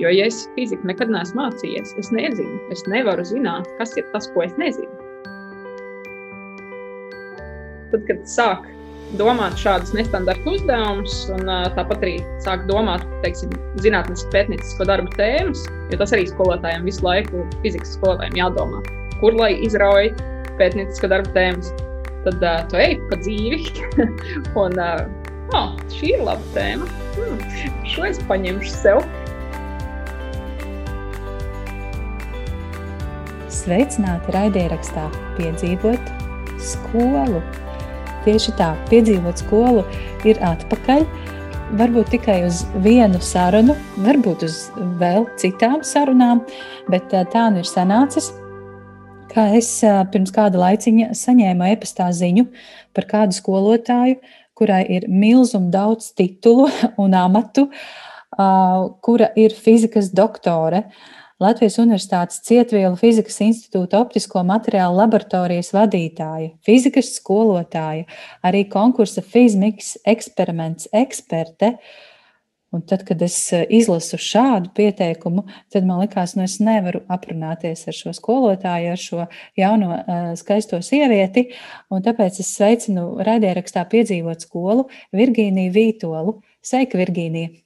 [0.00, 4.30] Jo, ja es fiziku nekad neesmu mācījies, es nezinu, es nevaru zināt, kas ir tas,
[4.32, 4.88] ko es nezinu.
[7.90, 8.64] Tad, kad sāk
[9.18, 11.44] domāt šādus nestandarta uzdevumus, un
[11.76, 12.14] tāpat arī
[12.46, 13.52] sāk domāt, teiksim,
[13.84, 18.80] zinātnīs pētniecisko darbu tēmas, jo tas arī skolotājiem visu laiku, fizikas skolotājiem jādomā,
[19.20, 20.14] kur lai izrauj
[20.56, 21.74] pētniecisko darbu tēmas.
[22.24, 23.60] Tad uh, tu ej pa dzīvi,
[24.64, 25.04] un uh,
[25.56, 26.88] oh, šī ir laba tēma.
[27.18, 27.44] Hmm,
[27.88, 29.04] šo es paņemšu sev.
[33.60, 35.02] Sveicināti raidierakstā
[35.36, 36.12] Piedzīvot
[36.64, 37.42] skolu.
[38.24, 39.82] Tieši tā, piedzīvot skolu
[40.28, 41.04] ir atpakaļ.
[41.76, 44.56] Varbūt tikai uz vienu sarunu, varbūt uz
[45.00, 46.40] vēl citām sarunām,
[46.90, 48.30] bet tā nu ir sanācis.
[49.30, 49.68] Kā es
[50.10, 52.48] pirms kāda laiciņa saņēmu e-pastā ziņu
[52.96, 54.18] par kādu skolotāju,
[54.58, 56.66] kurai ir milzīgi daudz titulu
[57.04, 57.68] un amatu,
[59.04, 60.88] kura ir fizikas doktore.
[61.40, 68.04] Latvijas Universitātes Cietvielu fizikas institūta optisko materiālu laboratorijas vadītāja, fizikas skolotāja,
[68.44, 71.78] arī konkursa Fizmiks eksperiments eksperte.
[72.76, 73.38] Un tad, kad es
[73.72, 79.00] izlasu šādu pieteikumu, tad man likās, ka nu es nevaru aprunāties ar šo skolotāju, ar
[79.00, 79.24] šo
[79.58, 79.96] jauno
[80.38, 81.48] skaisto sievieti.
[81.88, 86.36] Tāpēc es sveicinu raidierakstā piedzīvot skolu Virgīniju Vītolu.
[86.60, 87.56] Sveika, Virgīnija!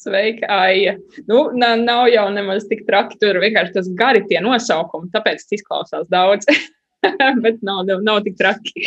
[0.00, 0.96] Sveika, Aija.
[1.28, 1.50] Nu,
[1.84, 3.18] nav jau nemaz tik traki.
[3.20, 6.48] Tur vienkārši tas gari tie nosaukumi, tāpēc tas izklausās daudz.
[7.44, 8.84] Bet nav, nav, nav tik traki.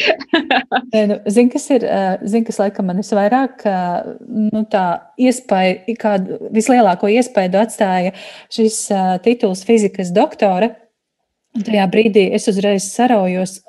[1.09, 1.86] nu, Zini, kas ir,
[2.30, 3.66] zin, kas laikam man visvairāk
[4.25, 4.86] nu, tā
[5.22, 8.14] iespēja, kādu vislielāko iespēju atstāja
[8.53, 8.86] šis
[9.25, 10.73] tituls fizikas doktore.
[11.53, 13.59] Un tajā brīdī es uzreiz saraujos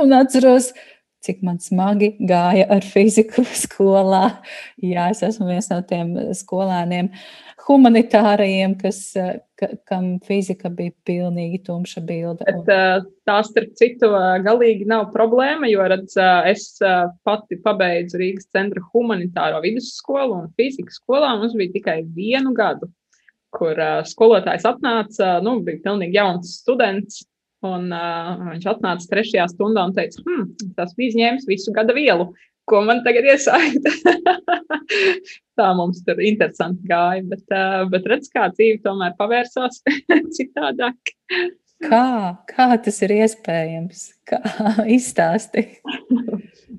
[0.00, 0.93] un atceros, ka
[1.24, 4.26] cik man smagi gāja ar fiziku skolā.
[4.82, 7.10] Jā, es esmu viens no tiem skolēniem,
[7.64, 8.98] humanitārajiem, kas,
[9.58, 12.44] ka, kam fizika bija pilnīgi tumša bilde.
[12.66, 14.10] Bet, tā, starp citu,
[14.44, 16.18] galīgi nav problēma, jo redz,
[16.50, 16.66] es
[17.24, 22.90] pati pabeidzu Rīgas centra humanitāro vidusskolu un fizikas skolā mums bija tikai vienu gadu,
[23.54, 23.78] kur
[24.10, 27.22] skolotājs atnāca, nu, bija pilnīgi jauns students,
[27.64, 32.28] Un uh, viņš atnāca trešajā stundā un teica, hm, tas bija izņēmis visu gada vielu,
[32.68, 33.88] ko man tagad iesākt.
[35.58, 39.80] Tā mums tur interesanti gāja, bet, uh, bet redz, kā dzīve tomēr pavērsās
[40.36, 41.14] citādāk.
[41.84, 42.04] Kā,
[42.48, 44.04] kā tas ir iespējams?
[44.28, 44.40] Kā
[44.98, 45.66] izstāsti?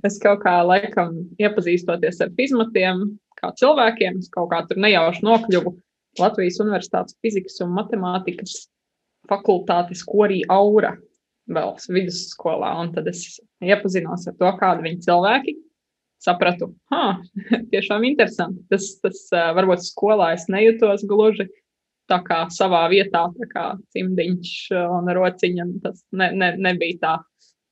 [0.05, 3.07] es kaut kā laikam iepazīstoties ar fizmatiem,
[3.39, 5.73] kā cilvēkiem, es kaut kā tur nejauši nokļuvu
[6.21, 8.67] Latvijas Universitātes fizikas un matemātikas
[9.29, 10.95] fakultātes korī aura
[11.51, 12.71] vēl vidusskolā.
[12.81, 15.55] Un tad es iepazinos ar to, kādi viņi cilvēki.
[16.25, 17.19] Sapratu, ka
[17.73, 18.63] tiešām interesanti.
[18.71, 19.27] Tas, tas
[19.57, 21.47] varbūt skolā es nejūtos gluži
[22.09, 25.69] tā kā savā vietā, tā kā cimdiņš un rociņa.
[25.85, 27.15] Tas ne, ne, nebija tā.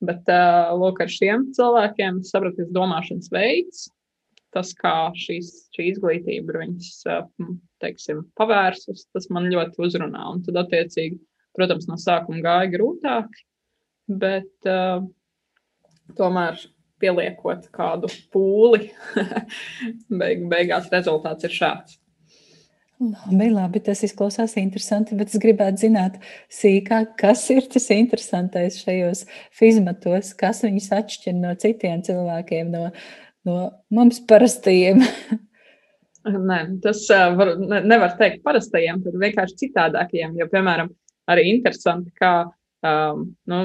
[0.04, 0.28] Bet
[0.76, 3.86] lūk, ar šiem cilvēkiem sapratu, ka domāšanas veids,
[4.54, 6.90] tas, kā šīs, šī izglītība ir viņas,
[7.82, 10.26] teiksim, pavērsus, tas man ļoti uzrunā.
[10.34, 11.18] Un tad, attiecīgi,
[11.54, 13.42] Protams, no sākuma gāja grūtāk,
[14.10, 15.04] bet uh,
[16.18, 16.58] tomēr
[17.02, 18.88] pieliekot kādu pūli,
[20.20, 22.00] beig, beigās rezultāts ir šāds.
[23.04, 26.20] Labi, labi, tas izklausās interesanti, bet es gribētu zināt
[26.52, 29.24] sīkāk, kas ir tas interesantais šajos
[29.58, 32.84] fizmatos, kas viņus atšķir no citiem cilvēkiem, no,
[33.48, 33.58] no
[33.94, 35.02] mums parastajiem.
[36.24, 40.94] Nē, tas uh, var, ne, nevar teikt parastajiem, tad vienkārši citādākiem, jo, piemēram,
[41.30, 42.34] arī interesanti, kā,
[42.84, 43.60] um, nu,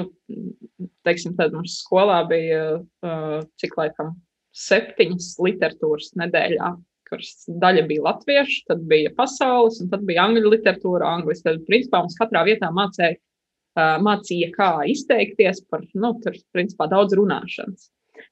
[1.06, 4.14] teiksim, mums skolā bija, uh, cik laikam,
[4.56, 6.70] septiņas literatūras nedēļā,
[7.10, 7.32] kuras
[7.62, 11.46] daļa bija latviešu, tad bija pasaules, un tad bija angļu literatūra, angļuiski.
[11.48, 17.16] Tad, principā, mums katrā vietā mācīja, uh, mācīja kā izteikties par, nu, tur, principā, daudz
[17.18, 17.90] runāšanas.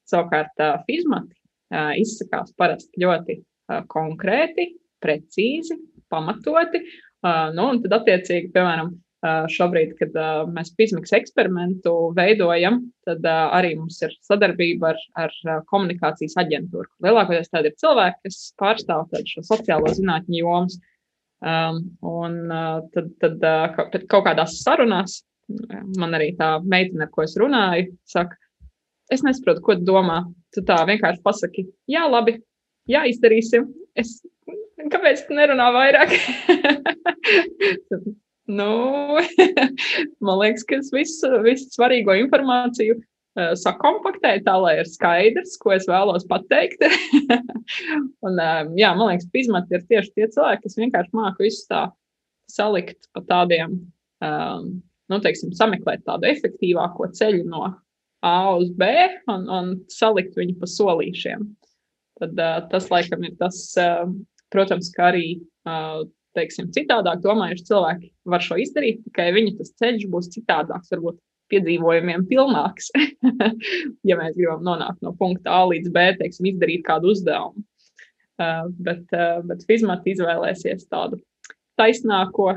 [0.09, 4.70] Savukārt, uh, fizmati uh, izsakās parasti ļoti uh, konkrēti,
[5.02, 5.79] precīzi,
[6.11, 8.94] pamatoti, uh, nu, un tad, attiecīgi, piemēram,
[9.26, 10.15] Šobrīd, kad
[10.55, 16.87] mēs pizmiks eksperimentu veidojam, tad arī mums ir sadarbība ar, ar komunikācijas aģentūru.
[17.03, 20.79] Lielākoties tādi ir cilvēki, kas pārstāv šo sociālo zinātņu jomas.
[21.38, 22.38] Um, un
[22.94, 25.21] tad, tad kaut kādās sarunās
[25.99, 28.37] man arī tā meitene, ar ko es runāju, saka,
[29.12, 30.23] es nesaprotu, ko tu domā.
[30.55, 32.38] Tu tā vienkārši pasaki, jā, labi,
[32.88, 33.67] jā, izdarīsim.
[33.99, 34.19] Es,
[34.93, 36.14] kāpēc tu nerunā vairāk?
[38.49, 38.73] Nu,
[40.25, 45.75] man liekas, ka es visu, visu svarīgo informāciju uh, sakompaktēju tā, lai ir skaidrs, ko
[45.77, 46.81] es vēlos pateikt.
[48.27, 51.83] un, uh, jā, man liekas, pizmati ir tieši tie cilvēki, kas vienkārši māca visu tā
[52.49, 53.77] salikt pa tādiem,
[54.25, 54.71] um,
[55.12, 57.67] nu, teiksim, sameklēt tādu efektīvāko ceļu no
[58.25, 58.89] A uz B
[59.31, 61.45] un, un salikt viņu pa solīšiem.
[62.19, 64.09] Tad uh, tas, laikam, ir tas, uh,
[64.50, 65.27] protams, ka arī,
[65.69, 71.19] uh, teiksim, citādāk domājuši cilvēki var šo izdarīt, tikai viņu tas ceļš būs citādāks, varbūt
[71.52, 72.90] piedzīvojumiem pilnāks,
[74.08, 77.64] ja mēs gribam nonākt no punkta A līdz B, teiksim, izdarīt kādu uzdevumu.
[78.38, 81.19] Uh, bet, uh, bet Fizmata izvēlēsies tādu
[81.79, 82.52] taisnāko,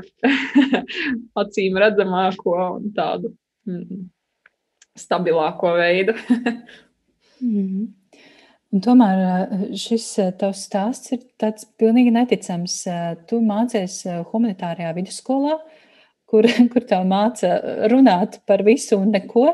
[1.42, 3.32] acīm redzamāko un tādu
[3.66, 4.04] mm,
[4.98, 6.14] stabilāko veidu.
[7.42, 7.88] mm.
[8.72, 12.78] Un tomēr eh, šis eh, tavs stāsts ir tāds pilnīgi neticams.
[12.88, 13.98] Eh, tu mācies
[14.30, 15.58] humanitārajā vidusskolā,
[16.30, 17.54] kur, kur tev māca
[17.92, 19.50] runāt par visu un neko,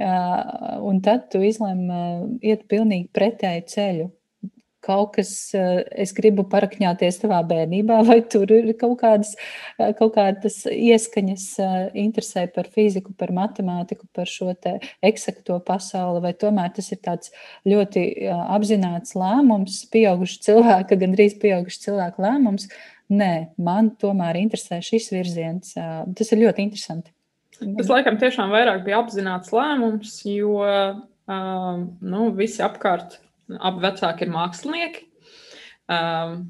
[0.00, 4.06] un tad tu izlēmi iet pilnīgi pretēju ceļu
[4.84, 9.34] kaut kas, eh, es gribu parakņāties tavā bērnībā, vai tur ir kaut kādas,
[9.78, 16.22] eh, kaut kādas ieskaņas, eh, interesē par fiziku, par matemātiku, par šo te eksakto pasauli,
[16.22, 17.30] vai tomēr tas ir tāds
[17.66, 22.68] ļoti apzināts lēmums, pieauguši cilvēka, gandrīz pieauguši cilvēka lēmums.
[23.10, 25.74] Nē, man tomēr interesē šis virziens.
[25.74, 27.10] Tas ir ļoti interesanti.
[27.58, 33.18] Tas laikam tiešām vairāk bija apzināts lēmums, jo um, nu, visi apkārt
[33.58, 35.06] abi vecāki ir mākslinieki.
[35.90, 36.40] Um,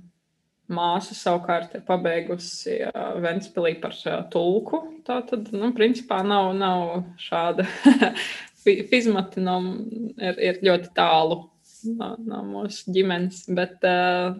[0.70, 4.84] Māsa savukārt ir pabeigusi uh, Ventspīlī par uh, tulku.
[5.06, 7.66] Tā tad, nu, principā nav, nav šāda
[8.62, 9.66] fizmati, nav,
[10.14, 11.40] ir, ir ļoti tālu
[11.96, 13.42] no, no mūsu ģimenes.
[13.56, 14.38] Bet, uh,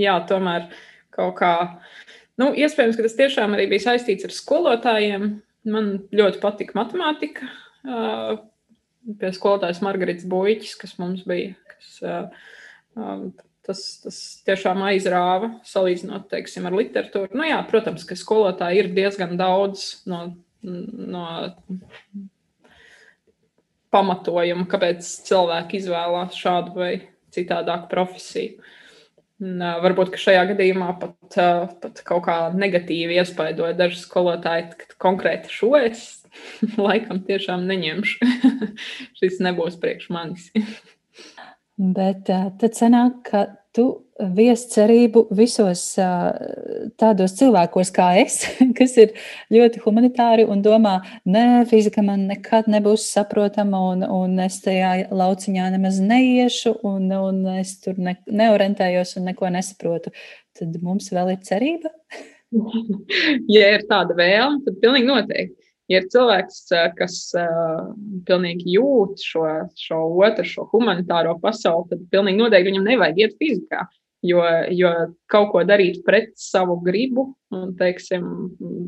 [0.00, 0.66] jā, tomēr
[1.14, 1.52] kaut kā,
[2.42, 5.30] nu, iespējams, ka tas tiešām arī bija saistīts ar skolotājiem.
[5.70, 7.46] Man ļoti patika matemātika.
[7.86, 8.42] Uh,
[9.20, 11.54] pie skolotājas Margaritas Buļķis, kas mums bija
[11.86, 12.26] kas
[12.96, 13.28] um,
[13.66, 17.34] tas, tas tiešām aizrāva, salīdzinot teiksim, ar literatūru.
[17.36, 20.22] Nu, jā, protams, ka skolotāji ir diezgan daudz no,
[20.62, 21.26] no
[23.94, 26.90] pamatojumu, kāpēc cilvēki izvēlās šādu vai
[27.34, 28.74] citādāku profesiju.
[29.44, 31.36] Un, varbūt šajā gadījumā pat,
[31.82, 36.06] pat kaut kā negatīvi iespaidoja daži skolotāji, ka konkrēti šo es
[36.86, 38.30] laikam tiešām neņemšu.
[39.20, 40.48] Šis nebūs priekš manis.
[41.76, 43.46] Bet tad sanāk, ka
[43.76, 43.84] tu
[44.36, 45.82] vies cerību visos
[46.96, 48.38] tādos cilvēkos kā es,
[48.78, 49.12] kas ir
[49.52, 50.94] ļoti humanitāri un domā,
[51.28, 57.44] nē, fizika man nekad nebūs saprotama, un, un es tajā lauciņā nemaz neiešu, un, un
[57.58, 60.14] es tur ne, neorientējos un neko nesaprotu.
[60.56, 61.92] Tad mums vēl ir cerība?
[63.58, 66.62] ja ir tāda vēlme, tad pilnīgi noteikti ja ir cilvēks,
[66.98, 67.92] kas uh,
[68.26, 69.44] pilnīgi jūt šo,
[69.78, 73.86] šo otru, šo humanitāro pasauli, tad pilnīgi noteikti viņam nevajag iet fizikā.
[74.26, 74.42] Jo,
[74.72, 74.90] jo
[75.30, 78.24] kaut ko darīt pret savu gribu, un, teiksim,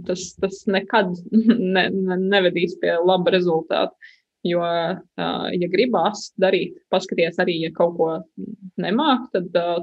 [0.08, 1.12] tas, tas nekad
[1.74, 3.92] ne, ne, nevedīs pie laba rezultāta.
[4.46, 8.10] Jo, uh, ja gribās darīt, paskaties arī, ja kaut ko
[8.80, 9.82] nemāk, tad uh,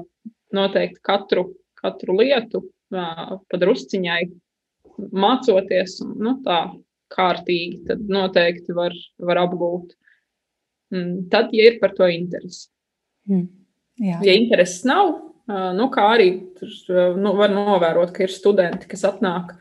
[0.56, 4.22] noteikti katru, katru lietu uh, padrusciņai
[5.12, 6.64] mācoties, nu, tā
[7.12, 9.94] kārtīgi, tad noteikti var, var apgūt.
[10.94, 12.68] Mm, tad, ja ir par to interesi.
[13.30, 13.46] Mm,
[14.02, 14.18] jā.
[14.26, 15.14] ja intereses nav,
[15.46, 19.54] nu, kā arī tur nu, var novērot, ka ir studenti, kas atnāk.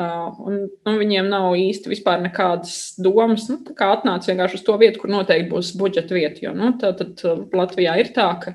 [0.00, 3.48] Un, un viņiem nav īsti vispār nekādas domas.
[3.50, 6.44] Nu, tā kā atnāca vienkārši uz to vietu, kur noteikti būs budžeta vieta.
[6.44, 7.22] Jo nu, tā, tad
[7.56, 8.54] Latvijā ir tā, ka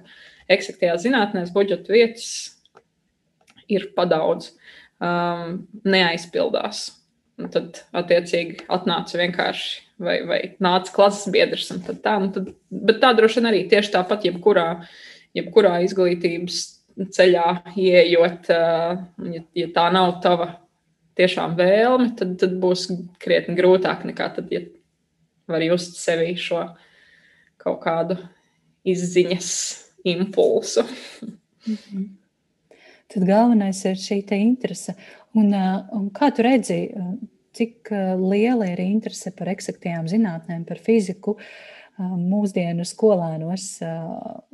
[0.52, 2.30] eksaktajā zinātnē budžeta vietas
[3.72, 4.54] ir padaudz,
[5.02, 6.88] um, neaizpildās.
[7.36, 11.68] Un tad, attiecīgi, atnāca vienkārši, vai, vai nāca klases biedrs.
[12.04, 14.70] Tā, nu tad, bet tā droši vien arī tieši tāpat, jebkurā,
[15.36, 16.62] jebkurā izglītības
[16.96, 20.48] ceļā ieejot, ja, ja tā nav tava
[21.20, 22.88] tiešām vēlme, tad, tad būs
[23.20, 24.64] krietni grūtāk nekā tad, ja
[25.52, 26.64] var just sevi šo
[27.62, 28.18] kaut kādu
[28.88, 29.52] izziņas
[30.06, 30.86] impulsu.
[31.68, 32.08] Mm -hmm.
[33.14, 34.96] Tad galvenais ir šī interese.
[35.36, 36.80] Un, un kā tu redzi,
[37.56, 41.36] cik liela ir interese par eksaktajām zinātnēm, par fiziku
[41.96, 43.66] mūsdienu skolēnos,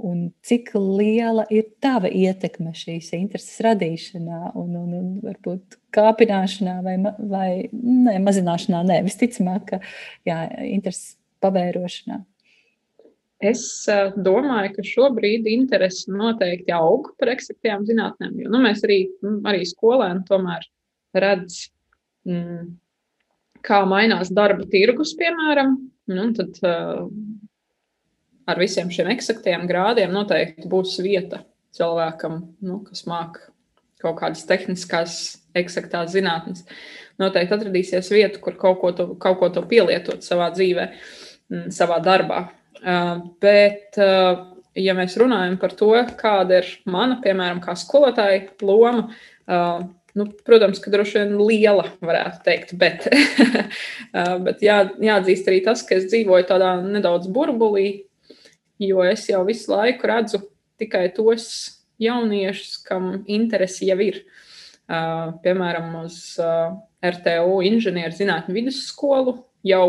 [0.05, 6.97] un cik liela ir tava ietekme šīs intereses radīšanā un, un, un varbūt kāpināšanā vai,
[7.17, 8.83] vai ne, mazināšanā?
[8.91, 9.81] Nē, visticamāk, ka
[10.29, 12.21] jā, intereses pavērošanā.
[13.41, 13.63] Es
[14.21, 18.35] domāju, ka šobrīd interese noteikti aug par eksaktajām zinātnēm.
[18.43, 20.67] Jo, nu, mēs arī, nu, arī skolēni tomēr
[21.17, 21.63] redz,
[22.29, 22.67] mm,
[23.65, 25.73] kā mainās darba tirgus, piemēram.
[26.11, 27.07] Nu, tad uh,
[28.51, 31.43] ar visiem šiem eksaktajiem grādiem noteikti būs vieta
[31.77, 33.49] cilvēkam, nu, kas māca
[34.01, 35.17] kaut kādas tehniskās,
[35.57, 36.65] eksaktās zinātnes.
[37.21, 40.87] Noteikti atradīsies vieta, kur kaut ko to, kaut ko to pielietot savā dzīvē,
[41.51, 42.47] mm, savā darbā.
[42.81, 43.97] Bet,
[44.81, 49.09] ja mēs runājam par to, kāda ir mana, piemēram, kā skolotāja loma,
[50.17, 53.05] nu, protams, ka droši vien liela, varētu teikt, bet,
[54.47, 58.07] bet jā, jāatzīst arī tas, ka es dzīvoju tādā nedaudz burbulī,
[58.81, 60.41] jo es jau visu laiku redzu
[60.81, 61.45] tikai tos
[62.01, 64.23] jauniešus, kam interesi jau ir.
[64.89, 66.17] Piemēram, uz
[67.05, 69.85] RTU inženierzinātņu vidusskolu jau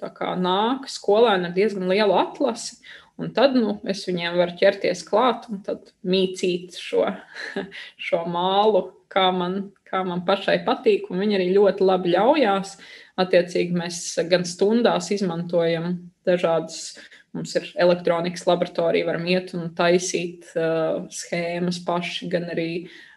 [0.00, 2.80] tā kā nāk skolēni ar diezgan lielu atlasi.
[3.20, 5.62] Un tad nu, es viņiem varu ķerties klāt un
[6.02, 7.06] mīcīt šo,
[8.08, 11.06] šo mālu, kā man, kā man pašai patīk.
[11.14, 12.76] Viņi arī ļoti labi ļaujās.
[13.22, 15.92] Attiecīgi, mēs gan stundās izmantojam
[16.26, 16.96] dažādas
[17.34, 22.68] Mums ir elektronikas laboratorija, varam iet un taisīt uh, schēmas paši, gan arī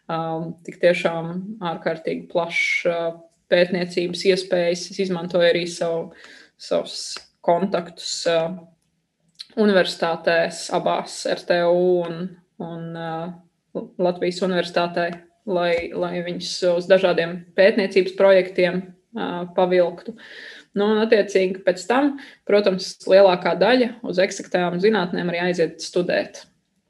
[0.10, 1.30] um, tik tiešām
[1.72, 3.12] ārkārtīgi plašs uh,
[3.54, 4.88] pētniecības iespējas.
[4.90, 6.08] Es izmantoju arī savu,
[6.58, 8.58] savus kontaktus uh,
[9.58, 12.28] universitātēs, abās RTU un,
[12.64, 13.32] un uh,
[14.02, 15.08] Latvijas universitātē,
[15.48, 20.18] lai, lai viņus uz dažādiem pētniecības projektiem uh, pavilktu.
[20.78, 26.44] Nu, un, attiecīgi, pēc tam, protams, lielākā daļa uz eksaktām zinātnēm arī aiziet studēt.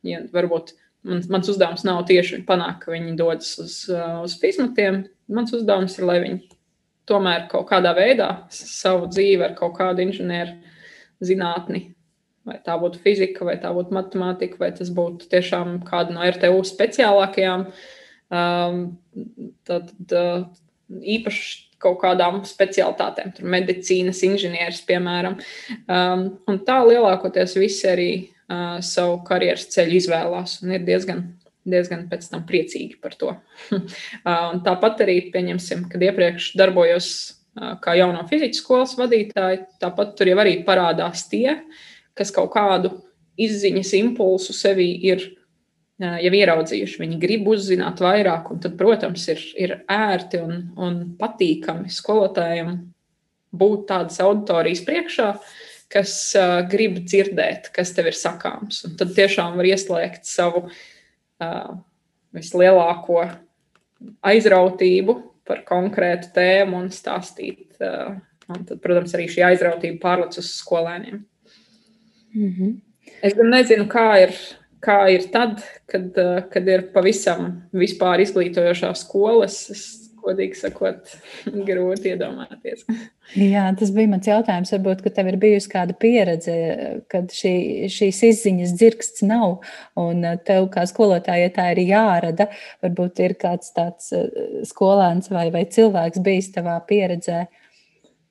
[0.08, 0.74] Ja, varbūt
[1.08, 5.06] mans, mans uzdevums nav tieši panākt, ka viņi dodas uz, uz fizmatiem.
[5.32, 6.57] Mans uzdevums ir, lai viņi
[7.08, 10.58] tomēr kaut kādā veidā savu dzīvi ar kaut kādu inženieru
[11.24, 11.84] zinātni,
[12.48, 16.62] vai tā būtu fizika, vai tā būtu matemātika, vai tas būtu tiešām kāda no RTU
[16.68, 17.68] speciālākajām.
[18.28, 18.82] Um,
[19.68, 25.38] tad, tad īpaši kaut kādām specialitātēm, tur medicīnas inženieris, piemēram.
[25.86, 31.24] Um, un tā lielākoties visi arī uh, savu karjeras ceļu izvēlās un ir diezgan,
[31.72, 33.34] diezgan pēc tam priecīgi par to.
[33.76, 40.32] uh, tāpat arī pieņemsim, kad iepriekš darbojos uh, kā jauno fizikas skolas vadītāji, tāpat tur
[40.32, 41.60] jau arī parādās tie,
[42.18, 42.94] kas kaut kādu
[43.38, 45.28] izziņas impulsu sevī ir
[45.98, 51.90] jau ieraudzījuši, viņi grib uzzināt vairāk, un tad, protams, ir, ir ērti un, un patīkami
[51.94, 52.76] skolotājiem
[53.58, 55.32] būt tādas auditorijas priekšā,
[55.90, 58.84] kas uh, grib dzirdēt, kas tev ir sakāms.
[58.86, 60.78] Un tad tiešām var ieslēgt savu uh,
[62.38, 63.24] vislielāko
[64.26, 65.18] aizrautību
[65.48, 67.80] par konkrētu tēmu un stāstīt.
[68.48, 71.24] Un tad, protams, arī šī aizrautība pārlec uz skolēniem.
[72.36, 72.76] Mm -hmm.
[73.24, 74.36] Es gan nezinu, kā ir
[74.84, 76.18] kā ir tad, kad,
[76.52, 79.60] kad ir pavisam vispār izglītojošās skolas.
[79.74, 81.14] Es, godīgi sakot,
[81.70, 82.86] grūti iedomāties.
[83.36, 84.72] Jā, tas bija mans jautājums.
[84.76, 86.56] Varbūt, ka tev ir bijusi kāda pieredze,
[87.12, 87.54] kad šī,
[87.92, 89.60] šīs izziņas dzirksts nav,
[90.00, 92.50] un tev kā skolotājai tā ir jārada.
[92.86, 94.28] Varbūt ir kāds tāds eh,
[94.68, 97.46] skolēns vai, vai cilvēks bijis tavā pieredzē.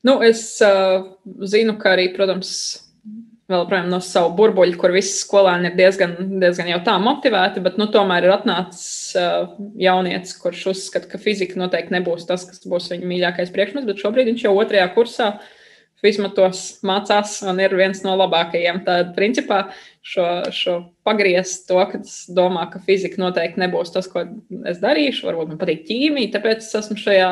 [0.07, 1.03] Nu, es uh,
[1.51, 2.53] zinu, ka arī, protams,
[3.51, 7.79] vēl projām no savu burbuļu, kur visi skolēni ir diezgan, diezgan jau tā motivēti, bet
[7.81, 12.91] nu, tomēr ir atnācis uh, jaunietis, kurš uzskata, ka fizika noteikti nebūs tas, kas būs
[12.93, 15.31] viņa mīļākais priekšmets, bet šobrīd viņš jau otrajā kursā
[16.03, 18.83] fizmatos mācās un ir viens no labākajiem.
[18.85, 19.63] Tad, principā,
[20.05, 20.75] šo, šo
[21.07, 24.27] pagriezt to, ka es domāju, ka fizika noteikti nebūs tas, ko
[24.69, 27.31] es darīšu, varbūt man patīk ķīmija, tāpēc es esmu šajā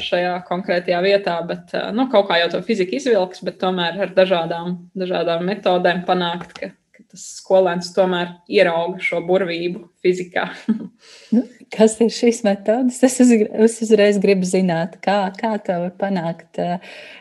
[0.00, 4.76] šajā konkrētajā vietā, bet nu, kaut kā jau to fizika izvilks, bet tomēr ar dažādām,
[4.98, 6.70] dažādām metodēm panākt, ka,
[7.00, 10.50] ka tas skolēns tomēr ierauga šo burvību fizikā.
[11.30, 11.40] Nu,
[11.72, 12.98] kas ir šīs metodas?
[13.06, 16.58] Es, uz, es uzreiz gribu zināt, kā, kā to var panākt,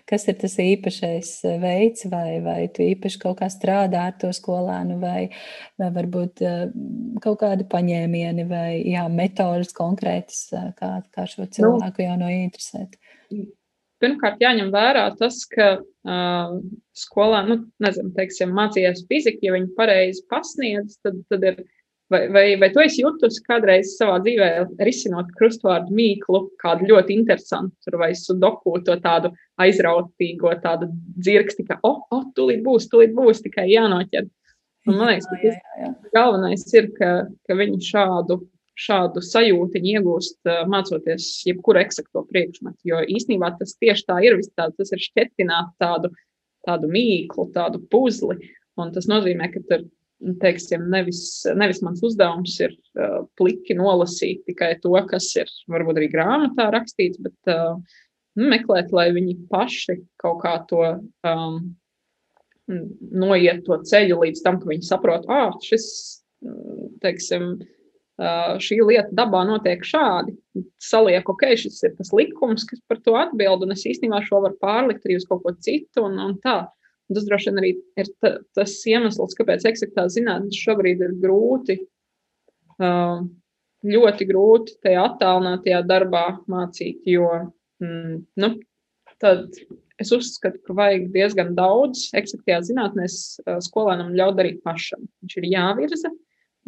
[0.10, 1.30] kas ir tas īpašais
[1.62, 5.30] veids, vai, vai tu īpaši kaut kā strādā ar to skolēnu, vai,
[5.80, 6.44] vai varbūt
[7.24, 10.50] kaut kādi paņēmieni, vai jā, metodas konkrētas,
[10.82, 11.54] kā, kā šo nu.
[11.60, 13.00] cilvēku jau no interesēt.
[14.00, 16.54] Pirmkārt, jāņem vērā tas, ka uh,
[16.96, 21.60] skolā, nu, nezinu, teiksim, mācījās fiziku, ja viņi pareizi pasniedz, tad, tad ir
[22.10, 24.48] Vai, vai, vai tu esi jutusi kādreiz savā dzīvē,
[24.82, 29.30] risinot krustvārdu mīklu, kādu ļoti interesantu, vai sudoku to tādu
[29.62, 30.90] aizrautīgo, tādu
[31.22, 34.26] dzirksti, ka, oh, oh, tūlīt būs, tūlīt būs, tikai jānoķer.
[34.90, 37.12] Un man liekas, ka tas galvenais ir, ka,
[37.46, 38.40] ka viņi šādu,
[38.80, 42.80] šādu sajūtu iegūst mācoties jebkuru eksakto priekšmetu.
[42.88, 46.12] Jo īstenībā tas tieši tā ir, tā, tas ir šķetināt tādu,
[46.68, 48.40] tādu mīklu, tādu puzli.
[48.80, 49.88] Un tas nozīmē, ka tur
[50.42, 51.24] teiksim, nevis,
[51.56, 57.20] nevis mans uzdevums ir uh, pliki nolasīt tikai to, kas ir varbūt arī grāmatā rakstīts,
[57.24, 57.80] bet uh,
[58.40, 60.84] nu, meklēt, lai viņi paši kaut kā to
[61.28, 61.60] um,
[62.70, 65.88] noiet to ceļu līdz tam, ka viņi saprot, ah, šis,
[67.02, 67.56] teiksim,
[68.60, 70.36] šī lieta dabā notiek šādi.
[70.84, 74.58] Saliek, ok, šis ir tas likums, kas par to atbild, un es īstenībā šo varu
[74.60, 76.04] pārlikt arī uz kaut ko citu.
[76.08, 76.62] Un, un tā.
[77.10, 81.80] Tas droši vien arī ir ta, tas iemesls, kāpēc eksaktā zinātnē šobrīd ir grūti,
[82.80, 87.32] ļoti grūti tajā attālinātajā darbā mācīt, jo
[87.82, 88.52] mm, nu,
[89.24, 89.58] tad
[90.00, 93.08] es uzskatu, ka vajag diezgan daudz eksaktajā zinātnē
[93.66, 95.08] skolēnam ļaut darīt pašam.
[95.24, 96.14] Viņš ir jāvirza,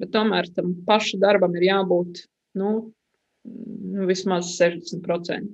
[0.01, 2.25] bet tomēr tam paša darbam ir jābūt
[2.59, 2.71] nu,
[3.45, 5.49] nu, vismaz 60%.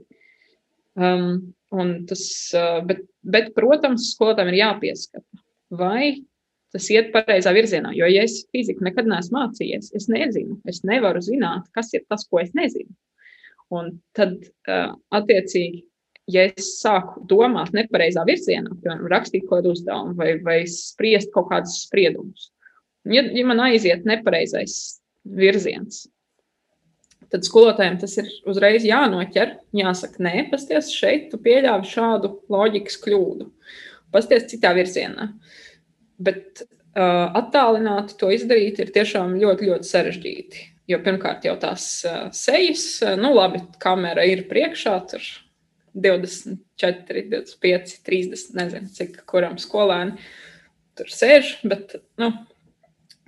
[0.98, 1.54] Um,
[2.10, 2.24] tas,
[2.58, 5.44] uh, bet, bet, protams, skolotājiem ir jāpieskata,
[5.78, 6.16] vai
[6.74, 7.92] tas iet pareizā virzienā.
[7.96, 12.26] Jo, ja es fiziku nekad neesmu mācījies, es nezinu, es nevaru zināt, kas ir tas,
[12.28, 12.90] ko es nezinu.
[13.78, 14.40] Un tad,
[14.72, 15.84] uh, attiecīgi,
[16.32, 21.52] ja es sāku domāt nepareizā virzienā, piemēram, rakstīt kaut kādu uzdevumu vai, vai spriest kaut
[21.52, 22.50] kādus spriedumus,
[23.14, 25.00] Ja, ja man aiziet nepareizais
[25.38, 26.06] virziens,
[27.32, 29.58] tad skolotājiem tas ir uzreiz jānoķer.
[29.76, 33.50] Jāsaka, nē, pasties šeit, tu pieļāvi šādu loģikas kļūdu.
[34.14, 35.30] Pasties citā virzienā.
[36.24, 40.64] Bet uh, attālināti to izdarīt ir tiešām ļoti, ļoti sarežģīti.
[40.88, 45.28] Jo pirmkārt, jau tās uh, sejas, uh, nu labi, kamera ir priekšā, tur
[45.98, 50.16] 24, 25, 30, nezinu, cik kuram skolēni
[50.98, 52.32] tur sēž, bet, nu,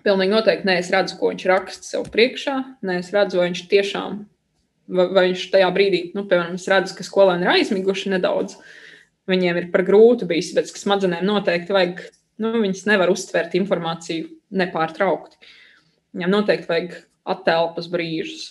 [0.06, 2.56] Pilnīgi noteikti nē, es redzu, ko viņš raksta sev priekšā.
[2.88, 4.20] Nē, es redzu, vai viņš tiešām,
[4.96, 8.58] vai, vai viņš tajā brīdī, nu, piemēram, es redzu, ka skolēni ir aizmiguši nedaudz.
[9.30, 12.02] Viņiem ir par grūti bijis, bet smadzenēm noteikti vajag,
[12.42, 15.38] nu, viņas nevar uztvert informāciju nepārtraukti.
[16.16, 16.96] Viņam noteikti vajag
[17.30, 18.48] attēlpas brīžus.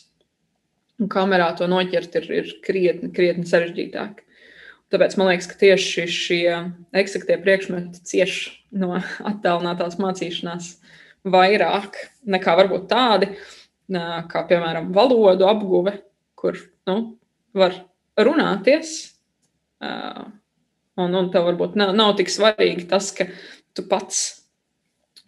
[0.99, 4.25] Un kamerā to noķert ir, ir krietni, krietni sarežģītāk.
[4.93, 6.55] Tāpēc man liekas, ka tieši šie
[6.97, 8.39] eksaktie priekšmeti cieš
[8.73, 8.95] no
[9.31, 10.73] attēlinātās mācīšanās
[11.27, 11.99] vairāk
[12.29, 13.31] nekā varbūt tādi,
[13.89, 15.95] kā piemēram valodu apguve,
[16.39, 16.99] kur nu,
[17.57, 17.77] var
[18.19, 18.97] runāties.
[20.99, 23.29] Un, un tev varbūt nav, nav tik svarīgi tas, ka
[23.77, 24.39] tu pats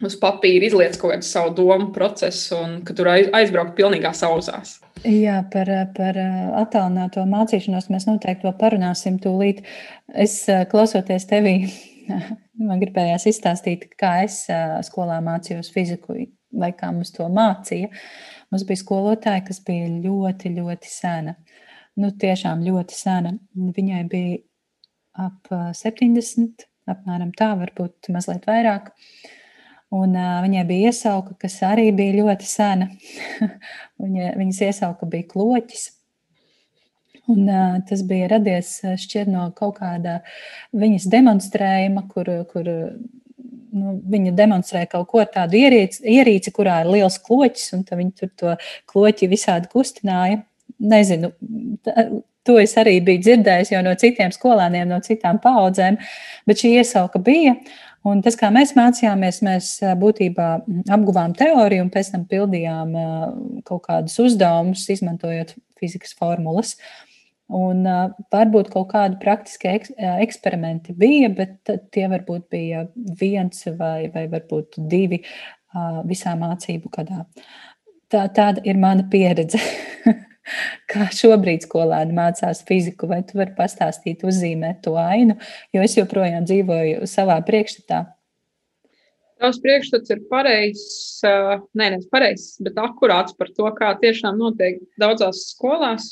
[0.05, 4.79] uz papīra izliec kaut kādu savu domu procesu un ka tur aizbraukt pilnīgā sauzās.
[5.05, 6.17] Jā, par, par
[6.61, 9.63] attālināto mācīšanos mēs noteikti vēl parunāsim tūlīt.
[10.11, 11.55] Es klausoties tevī,
[12.67, 14.43] Man gribējās izstāstīt, kā es
[14.87, 16.17] skolā mācījos fiziku,
[16.51, 17.91] vai kā mums to mācīja.
[18.51, 21.35] Mums bija skolotāja, kas bija ļoti, ļoti sena.
[21.99, 23.35] Nu, tiešām ļoti sena.
[23.77, 24.41] Viņai bija
[25.19, 28.91] ap 70, apmēram tā, varbūt mazliet vairāk.
[29.91, 32.87] Un uh, viņai bija iesauka, kas arī bija ļoti sena.
[34.01, 35.89] Viņa, viņas iesauka bija kloķis.
[37.31, 40.19] Un, uh, tas bija radies šķiet no kaut kāda
[40.75, 42.67] viņas demonstrējuma, kur, kur
[43.71, 48.33] nu, viņa demonstrē kaut ko tādu ierīci, ierīci, kurā ir liels kloķis, un viņi tur
[48.39, 48.55] to
[48.91, 50.41] kloķi visādi kustināja.
[50.81, 51.31] Nezinu,
[51.85, 52.07] tā,
[52.47, 55.99] to es arī biju dzirdējis jau no citiem skolēniem, no citām paudzēm,
[56.49, 57.55] bet šī iesauka bija.
[58.07, 59.67] Un tas, kā mēs mācījāmies, mēs
[60.01, 60.47] būtībā
[60.95, 62.95] apguvām teoriju un pēc tam pildījām
[63.67, 66.73] kaut kādus uzdevumus, izmantojot fizikas formulas.
[66.79, 67.10] Uh,
[67.51, 69.91] Un uh, varbūt kaut kādi praktiski eks,
[70.23, 72.85] eksperimenti bija, bet tie varbūt bija
[73.19, 77.25] viens vai, vai varbūt divi uh, visā mācību gadā.
[78.11, 79.59] Tā, tāda ir mana pieredze.
[80.91, 85.37] Kā šobrīd skolēni mācās fiziku, vai tu vari pastāstīt, uzzīmēt to ainu,
[85.75, 88.05] jo es joprojām dzīvoju savā priekšstatā.
[89.41, 91.21] Tavs priekšstats ir pareizs,
[91.77, 96.11] nevis pareizs, bet akurāts par to, kā tiešām notiek daudzās skolās.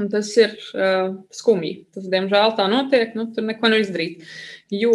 [0.00, 1.74] Un tas ir uh, skumji.
[1.92, 3.12] Tas, diemžēl, tā notiek.
[3.18, 4.24] Nu, tur neko nevar izdarīt.
[4.72, 4.94] Jo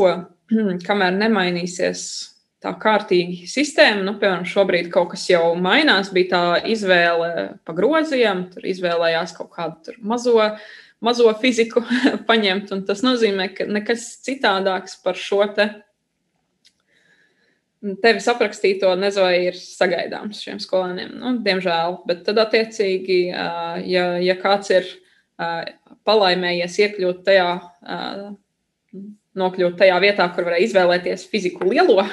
[0.87, 2.07] kamēr nemainīsies
[2.63, 7.29] tā kārtīgi sistēma, nu, piemēram, šobrīd kaut kas jau mainās, bija tā izvēle
[7.67, 10.39] pa groziem, tur izvēlējās kaut kādu mazo,
[11.05, 11.85] mazo fiziku
[12.29, 12.73] paņemt.
[12.89, 15.69] Tas nozīmē, ka nekas citādāks par šo te
[18.03, 21.13] tevis aprakstīto nezinu, vai ir sagaidāms šiem skolēniem.
[21.21, 24.89] Nu, diemžēl, bet tad, attiecīgi, ja, ja kāds ir
[26.07, 27.49] palaimējies iekļūt tajā,
[29.37, 32.05] nokļūt tajā vietā, kur varēja izvēlēties fiziku lielo,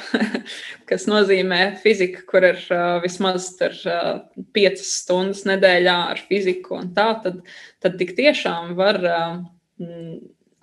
[0.91, 2.61] kas nozīmē fiziku, kur ir
[3.05, 3.77] vismaz tur,
[4.57, 7.41] piecas stundas nedēļā ar fiziku un tā, tad,
[7.85, 9.01] tad tik tiešām var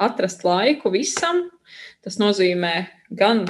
[0.01, 1.47] atrast laiku visam.
[2.01, 2.75] Tas nozīmē
[3.13, 3.45] gan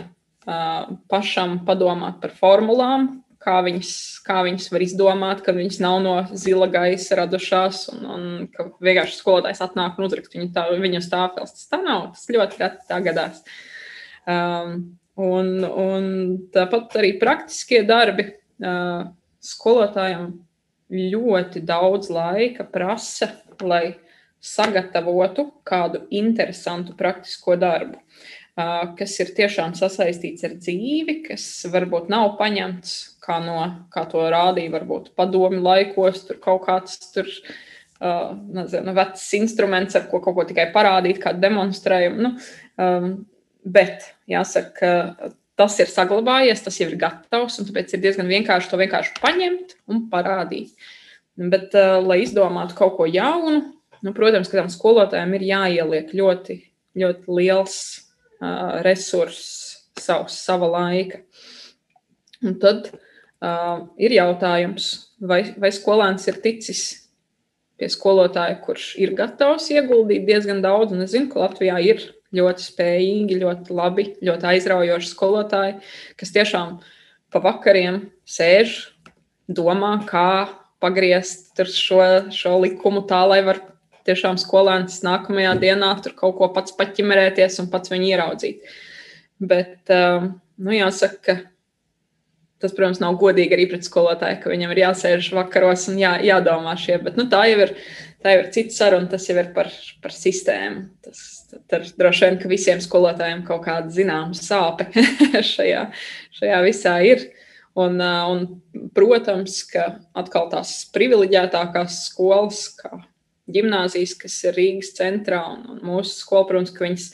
[1.12, 3.10] pašam padomāt par formulām,
[3.42, 3.92] kā viņas,
[4.26, 9.18] kā viņas var izdomāt, ka viņas nav no zila gaisa radušās, un, un ka vienkārši
[9.18, 11.56] skolotājs atnāk un uzrakst viņu tā, viņu stāvfels.
[11.58, 13.42] Tas tā nav, tas ļoti reti tā gadās.
[14.30, 14.76] Um,
[15.18, 16.06] un, un
[16.54, 19.10] tāpat arī praktiskie darbi uh,
[19.42, 20.30] skolotājiem
[20.92, 23.96] ļoti daudz laika prasa, lai
[24.42, 28.00] sagatavotu kādu interesantu praktisko darbu,
[28.56, 33.60] kas ir tiešām sasaistīts ar dzīvi, kas varbūt nav paņemts kā, no,
[33.94, 37.30] kā to rādīja varbūt padomi laikos, tur kaut kāds tur.
[38.02, 42.24] Uh, nezinu, vecs instruments, ar ko kaut ko tikai parādīt, kā demonstrējumu.
[42.26, 42.32] Nu,
[42.82, 43.12] um,
[43.62, 44.90] bet jāsaka,
[45.54, 49.76] tas ir saglabājies, tas jau ir gatavs, un tāpēc ir diezgan vienkārši to vienkārši paņemt
[49.94, 50.74] un parādīt.
[51.38, 53.68] Bet, uh, lai izdomātu kaut ko jaunu,
[54.02, 56.58] nu, protams, ka tam skolotājiem ir jāieliek ļoti,
[56.98, 57.78] ļoti liels
[58.86, 61.22] resurss, savs, sava laika.
[62.42, 66.84] Un tad uh, ir jautājums, vai, vai skolēns ir ticis
[67.82, 72.04] pie skolotāja, kurš ir gatavs ieguldīt diezgan daudz, un es zinu, ka Latvijā ir
[72.36, 75.78] ļoti spējīgi, ļoti labi, ļoti aizraujoši skolotāji,
[76.18, 76.80] kas tiešām
[77.32, 78.78] pa vakariem sēž,
[79.52, 80.50] domā, kā
[80.82, 82.02] pagriezt šo,
[82.34, 83.62] šo likumu tā, lai var
[84.08, 88.76] tiešām skolēns nākamajā dienā tur kaut ko pats paķimerēties un pats viņu ieraudzīt.
[89.42, 91.38] Bet, um, nu, jāsaka, ka
[92.62, 96.76] tas, protams, nav godīgi arī pret skolotāju, ka viņam ir jāsēž vakaros un jā, jādomā
[96.80, 97.76] šie, bet nu, tā jau ir,
[98.22, 99.72] tā jau ir cits saruna, tas jau ir par,
[100.04, 100.86] par sistēmu.
[101.06, 101.24] Tas,
[101.72, 104.88] tad droši vien, ka visiem skolotājiem kaut kāda zināma sāpe
[105.54, 105.88] šajā,
[106.40, 107.30] šajā visā ir.
[107.80, 109.86] Un, uh, un, protams, ka
[110.18, 112.98] atkal tās privileģētākās skolas, kā
[113.54, 117.10] gimnāzijas, kas ir Rīgas centrā, un, un mūsu skola, protams, ka viņas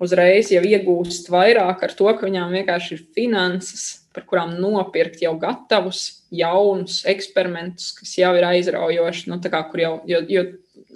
[0.00, 3.84] uzreiz jau iegūst vairāk ar to, ka viņām vienkārši ir finanses,
[4.16, 9.92] par kurām nopirkt jau gatavus, jaunus eksperimentus, kas jau ir aizraujoši, nu, kā, kur jau
[10.08, 10.44] jo, jo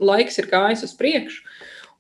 [0.02, 1.44] laiks ir gājis uz priekšu.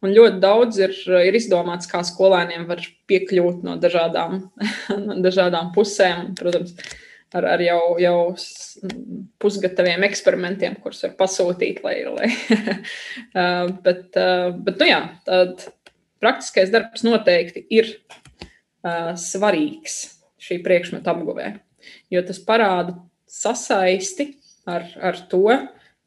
[0.04, 0.92] Un ļoti daudz ir,
[1.24, 4.42] ir izdomāts, kā skolēniem var piekļūt no dažādām,
[5.06, 6.34] no dažādām pusēm.
[6.36, 6.74] Protams,
[7.34, 8.18] ar, ar jau, jau
[9.42, 11.82] pusgataviem eksperimentiem, kurus var pasūtīt.
[11.84, 12.30] Lai, lai
[13.86, 15.66] bet, bet, nu jā, tad
[16.22, 17.96] praktiskais darbs noteikti ir
[19.20, 19.98] svarīgs
[20.44, 21.54] šī priekšmeta apguvē,
[22.12, 22.96] jo tas parāda
[23.30, 24.34] sasaisti
[24.68, 25.46] ar, ar to,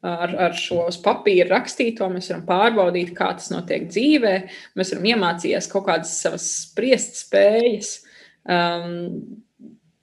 [0.02, 4.34] ar, ar šo uz papīra rakstīto, mēs varam pārbaudīt, kā tas notiek dzīvē.
[4.78, 7.92] Mēs varam iemācīties kaut kādas savas spriest spējas,
[8.46, 9.42] um,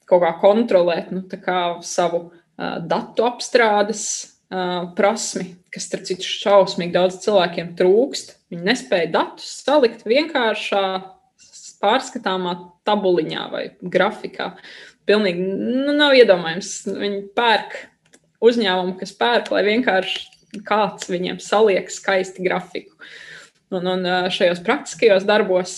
[0.10, 4.06] kaut kā kontrolēt nu, kā savu uh, datu apstrādes
[4.52, 8.36] uh, prasmi, kas, starp citu, šausmīgi daudz cilvēkiem trūkst.
[8.54, 10.86] Viņi nespēja datus salikt vienkāršā,
[11.82, 12.56] pārskatāmā
[12.88, 14.54] tabuliņā vai grafikā.
[15.06, 16.72] Pilnīgi nu, nav iedomājams.
[16.88, 17.76] Viņi pērk
[18.46, 22.96] uzņēmumu, kas pērk, lai vienkārši kāds viņiem saliek skaisti grafiku.
[23.74, 25.78] Un, un šajos praktiskajos darbos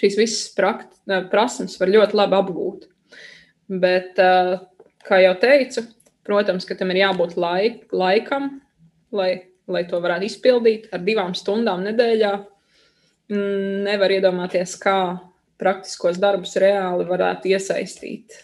[0.00, 0.90] šīs visas prakt,
[1.32, 2.88] prasmes var ļoti labi apgūt.
[3.68, 4.58] Bet, eh,
[5.06, 5.86] kā jau teicu,
[6.26, 8.60] protams, ka tam ir jābūt laik, laikam,
[9.12, 12.32] lai, lai to varētu izpildīt ar divām stundām nedēļā.
[13.32, 15.20] Mm, nevar iedomāties, kā
[15.62, 18.42] praktiskos darbus reāli varētu iesaistīt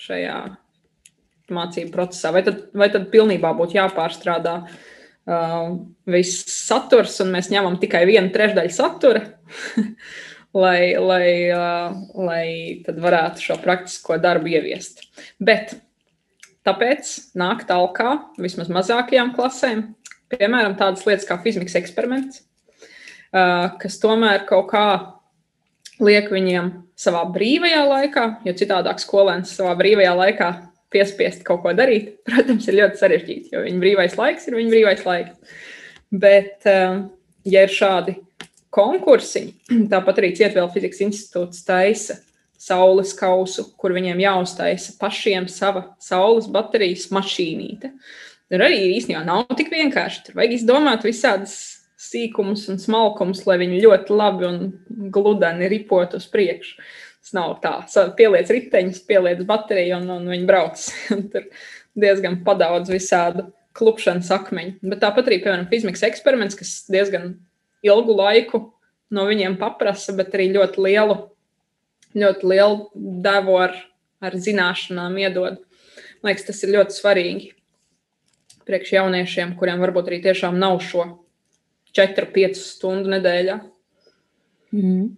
[0.00, 0.38] šajā
[1.52, 2.32] mācību procesā.
[2.34, 5.76] Vai tad, vai tad pilnībā būtu jāpārstrādā uh,
[6.10, 9.22] viss saturs, un mēs ņemam tikai vienu trešdaļu satura?
[10.56, 11.28] lai, lai,
[12.16, 12.46] lai
[12.86, 15.04] varētu šo praktisko darbu ieviest.
[15.42, 15.76] Bet
[16.66, 19.84] tāpēc nāk tālāk, vismaz mazākajām klasēm,
[20.32, 22.42] piemēram, tādas lietas kā fizikas eksperiments,
[23.32, 24.86] kas tomēr kaut kā
[26.02, 30.50] liek viņiem savā brīvajā laikā, jo citādāk skolēns savā brīvajā laikā
[30.92, 35.06] piespiest kaut ko darīt, protams, ir ļoti sarežģīti, jo viņa brīvais laiks ir viņa brīvais
[35.08, 35.58] laiks.
[36.16, 38.14] Bet, ja ir šādi
[38.76, 39.54] konkursiņi.
[39.92, 42.20] Tāpat arī Cietvēl fizikas institūts taisa
[42.60, 47.92] saules kausu, kur viņiem jāuztaisa pašiem sava saules baterijas mašīnīte.
[48.46, 50.22] Tur arī īstenībā nav tik vienkārši.
[50.28, 51.56] Tur vajag izdomāt visādas
[52.00, 56.78] sīkumus un smalkumus, lai viņi ļoti labi un gludani ripot uz priekšu.
[57.26, 57.74] Tas nav tā.
[58.16, 60.84] Pieliec riteņus, pieliec bateriju un, un viņi brauc.
[61.32, 61.48] Tur
[61.98, 64.78] diezgan padaudz visādu klupšanas akmeņu.
[64.86, 67.34] Bet tāpat arī, piemēram, fizikas eksperiments, kas diezgan
[67.86, 68.62] ilgu laiku
[69.14, 71.16] no viņiem paprasa, bet arī ļoti lielu,
[72.16, 73.76] ļoti lielu devu ar,
[74.24, 75.60] ar zināšanām iedod.
[76.22, 77.52] Man liekas, tas ir ļoti svarīgi
[78.66, 81.06] priekš jauniešiem, kuriem varbūt arī tiešām nav šo
[81.96, 83.60] 4-5 stundu nedēļā.
[84.74, 85.14] Mm.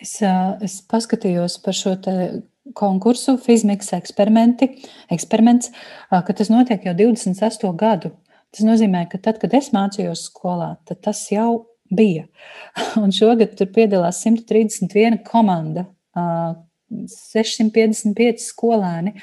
[0.00, 0.16] Es,
[0.64, 1.92] es paskatījos par šo
[2.76, 5.70] konkursu, Fizmiks eksperiments,
[6.08, 8.14] ka tas notiek jau 28 gadu.
[8.50, 12.26] Tas nozīmē, ka tad, kad es mācījos skolā, tas jau bija.
[13.02, 15.86] Un šogad tur piedalās 131 komanda,
[16.90, 19.14] 655 skolēni.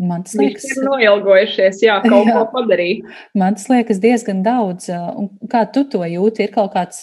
[0.00, 3.04] Man tas liekas, ir noilgojušies, jā, kaut jā, ko padarīt.
[3.36, 4.88] Man tas liekas diezgan daudz.
[4.88, 6.46] Un kā tu to jūti?
[6.46, 7.02] Ir kaut kāds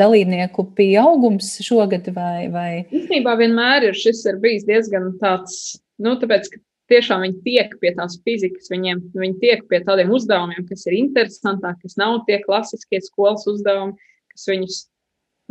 [0.00, 2.48] dalībnieku pieaugums šogad vai?
[2.50, 2.70] vai...
[2.90, 7.92] Īstenībā vienmēr ir šis ir bijis diezgan tāds, nu, tāpēc, ka tiešām viņi tiek pie
[7.94, 13.00] tās fizikas, viņiem, viņi tiek pie tādiem uzdevumiem, kas ir interesantāki, kas nav tie klasiskie
[13.04, 13.94] skolas uzdevumi,
[14.36, 14.78] kas viņus,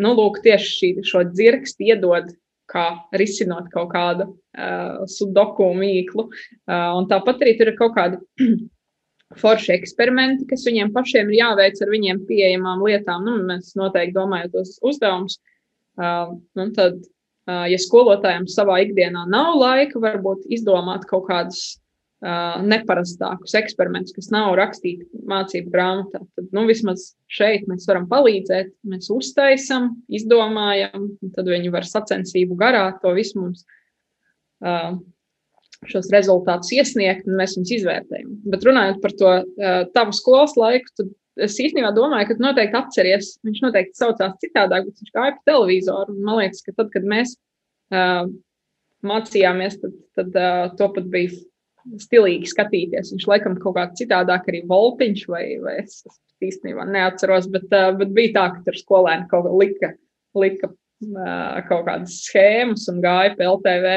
[0.06, 2.32] nu, lūk, tieši šī, šo dzirksti iedod
[2.72, 2.86] kā
[3.18, 6.28] risinot kaut kādu uh, sudoku mīklu.
[6.66, 8.22] Uh, un tāpat arī tur ir kaut kādi
[9.42, 13.26] forši eksperimenti, kas viņiem pašiem ir jāveic ar viņiem pieejamām lietām.
[13.28, 15.38] Nu, mēs noteikti domājam tos uzdevumus.
[15.96, 17.00] Uh, nu, tad,
[17.48, 21.78] uh, ja skolotājiem savā ikdienā nav laika, varbūt izdomāt kaut kādus
[22.26, 28.72] neparastākus eksperimentus, kas nav rakstīti mācību grāmatā, tad nu, vismaz šeit mēs varam palīdzēt.
[28.90, 33.66] Mēs uztaisām, izdomājam, tad viņi var sacensību garā to visu mums.
[34.66, 34.96] Uh,
[35.90, 38.32] šos rezultātus iesniegt, un mēs viņus izvērtējam.
[38.50, 39.32] Bet runājot par to
[39.94, 41.12] tavu skolas laiku, tad
[41.46, 43.34] es īstenībā domāju, ka tu noteikti atceries.
[43.46, 46.16] Viņš noteikti saucās citādāk, bet viņš gāja pa televizoru.
[46.22, 47.36] Man liekas, ka tad, kad mēs
[47.94, 48.24] uh,
[49.06, 51.36] mācījāmies, tad, tad uh, to pat bija
[52.02, 53.12] stilīgi skatīties.
[53.14, 56.20] Viņš laikam kaut kā citādāk arī voltiņš, vai, vai es, es
[56.50, 59.92] īstenībā neatceros, bet, uh, bet bija tā, ka tur skolēni kaut kā lika,
[60.38, 63.96] lika uh, kaut kādas schēmas un gāja pie LTV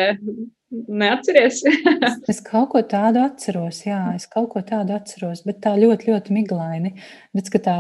[0.71, 1.63] Neatceries?
[2.33, 6.35] es kaut ko tādu atceros, jā, es kaut ko tādu atceros, bet tā ļoti, ļoti
[6.37, 6.93] miglaini.
[7.37, 7.77] Bet, tā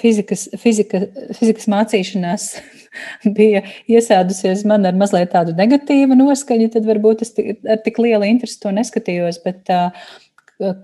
[0.00, 1.04] fizikas, fizika,
[1.38, 2.48] fizikas mācīšanās
[3.36, 8.58] bija iesēdusies man ar mazliet tādu negatīvu noskaņu, tad varbūt es ar tik lielu interesi
[8.64, 9.38] to neskatījos.
[9.46, 9.94] Bet, uh,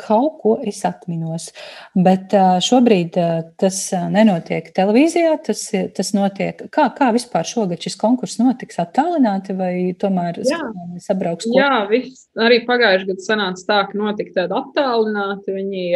[0.01, 1.51] kaut ko es atminos.
[1.95, 2.35] Bet
[2.65, 3.17] šobrīd
[3.61, 3.81] tas
[4.13, 5.63] nenotiek televīzijā, tas,
[5.97, 6.67] tas notiek.
[6.73, 8.81] Kā, kā vispār šogad šis konkurss notiks?
[8.83, 10.41] Attālināti vai tomēr
[11.05, 11.49] sabrauks?
[11.49, 11.61] Kopā?
[11.61, 15.57] Jā, viss, arī pagājušajā gadā sanāca tā, ka notika tāda attālināti.
[15.57, 15.89] Viņi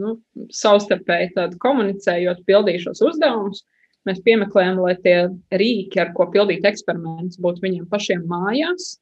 [0.00, 0.14] nu,
[0.54, 3.64] savstarpēji komunicējot, pildīja šos uzdevumus.
[4.08, 5.18] Mēs piemeklējām, lai tie
[5.52, 8.94] rīki, ar ko pildīt eksperimentus, būtu viņiem pašiem mājās.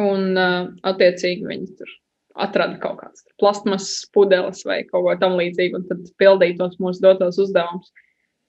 [0.00, 0.36] Un,
[0.88, 1.90] attiecīgi, viņi tur
[2.34, 7.40] atrada kaut kādas plasmas pudeles vai kaut ko tamlīdzīgu, un tad pildīja tos mūsu dotos
[7.42, 7.92] uzdevumus.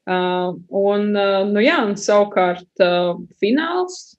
[0.04, 4.18] Uh, un, uh, nu jā, un savukārt uh, fināls,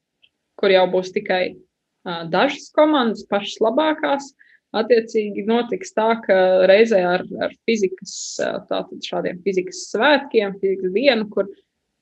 [0.61, 4.31] kur jau būs tikai uh, dažas komandas, pašas labākās,
[4.74, 6.38] attiecīgi notiks tā, ka
[6.70, 11.53] reizē ar, ar fizikas, uh, tātad šādiem fizikas svētkiem, fizikas dienu, kur,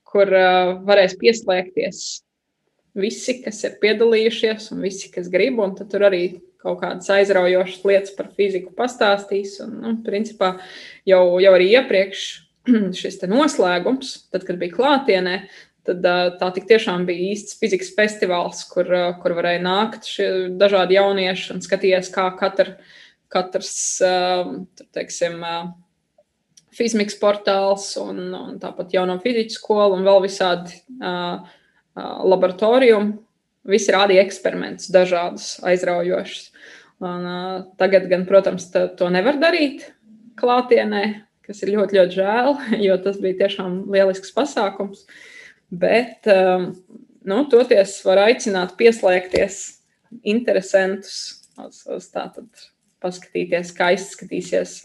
[0.09, 2.05] kur uh, varēs pieslēgties
[2.99, 6.25] visi, kas ir piedalījušies un visi, kas grib, un tad tur arī
[6.63, 9.59] kaut kādas aizraujošas lietas par fiziku pastāstīs.
[9.65, 10.55] Un, nu, principā
[11.09, 12.25] jau, jau arī iepriekš
[13.01, 15.37] šis noslēgums, tad, kad bija klātienē,
[15.87, 16.07] tad
[16.39, 18.89] tā tiešām bija īsts fizikas festivāls, kur,
[19.23, 22.77] kur varēja nākt šie dažādi jaunieši un skatīties, kā katra,
[23.33, 23.75] katrs,
[24.95, 25.43] teiksim,
[26.73, 30.79] Fizmiks portāls un, un tāpat jauno fizikas skolu un vēl visādi
[32.01, 33.03] laboratoriju.
[33.69, 36.49] Visi rādīja eksperimentus, dažādus aizraujošus.
[37.03, 39.89] Un, uh, tagad, gan, protams, to nevar darīt
[40.39, 41.03] klātienē,
[41.43, 45.07] kas ir ļoti, ļoti žēl, jo tas bija tiešām lielisks pasākums.
[45.73, 46.71] Bet, um,
[47.27, 49.63] nu, toties var aicināt pieslēgties
[50.29, 51.17] interesantus
[51.59, 52.47] uz, uz tātad
[53.03, 54.83] paskatīties, kā izskatīsies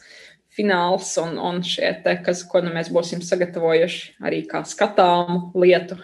[0.58, 6.00] fināls un, un šie te, kas, ko nu mēs būsim sagatavojuši arī kā skatāmu lietu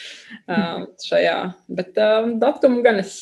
[1.08, 1.38] šajā.
[1.72, 3.14] Bet um, datumu gan es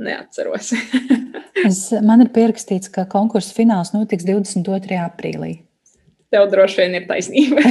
[0.00, 0.72] neatceros.
[1.68, 4.98] es, man ir pierakstīts, ka konkursa fināls notiks 22.
[5.02, 5.52] aprīlī.
[6.34, 7.62] Tev droši vien ir taisnība.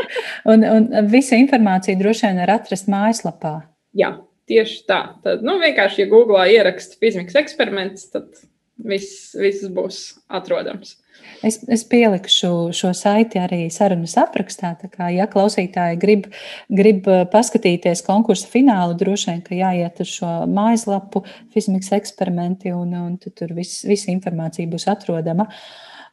[0.52, 3.54] un, un visa informācija droši vien ir atrast mājaslapā.
[3.96, 4.14] Jā,
[4.50, 5.00] tieši tā.
[5.24, 8.28] Tad, nu, vienkārši, ja Google ieraksta fizikas eksperiments, tad
[8.76, 10.98] viss, viss būs atrodams.
[11.42, 14.72] Es, es pielikšu šo saiti arī sarunas aprakstā.
[14.92, 16.28] Kā, ja klausītāji grib,
[16.70, 22.94] grib uh, paskatīties konkursu finālu, droši vien, ka jāiet uz šo mājaslapu, fizmikas eksperimenti, un,
[22.94, 25.48] un tur viss, visa informācija būs atrodama.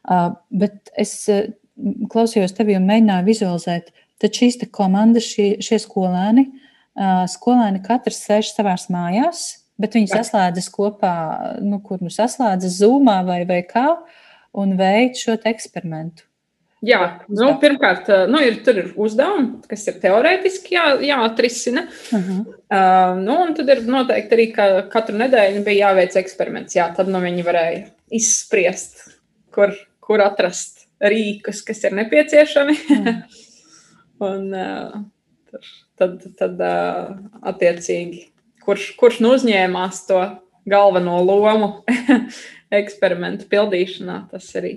[0.00, 1.46] Uh, bet es uh,
[2.10, 6.50] klausījos tevi un mēģināju vizualizēt, tad šīs komandas, šie, šie skolēni,
[7.32, 9.44] skolēni katrs sēž savās mājās,
[9.80, 11.12] bet viņi saslēdzas kopā,
[11.64, 13.86] nu, kur nu saslēdzas zūmā vai, vai kā.
[13.94, 14.19] Uh,
[14.56, 16.26] un veikt šo eksperimentu.
[16.80, 21.82] Jā, nu, pirmkārt, nu, ir, tur ir uzdevumi, kas ir teorētiski jā, jāatrisina.
[22.08, 22.38] Uh -huh.
[22.72, 26.76] uh, nu, un tad ir noteikti arī, ka katru nedēļu bija jāveic eksperiments.
[26.76, 29.04] Jā, tad nu, viņi varēja izspriest,
[29.52, 32.72] kur, kur atrast rīkus, kas ir nepieciešami.
[32.72, 33.22] Uh -huh.
[34.30, 35.60] un, uh,
[35.98, 38.30] tad, tad uh, attiecīgi,
[38.64, 40.24] kurš, kurš nu uzņēmās to
[40.64, 41.84] galveno lomu
[42.74, 44.22] eksperimentu pildīšanā.
[44.32, 44.74] Tas arī.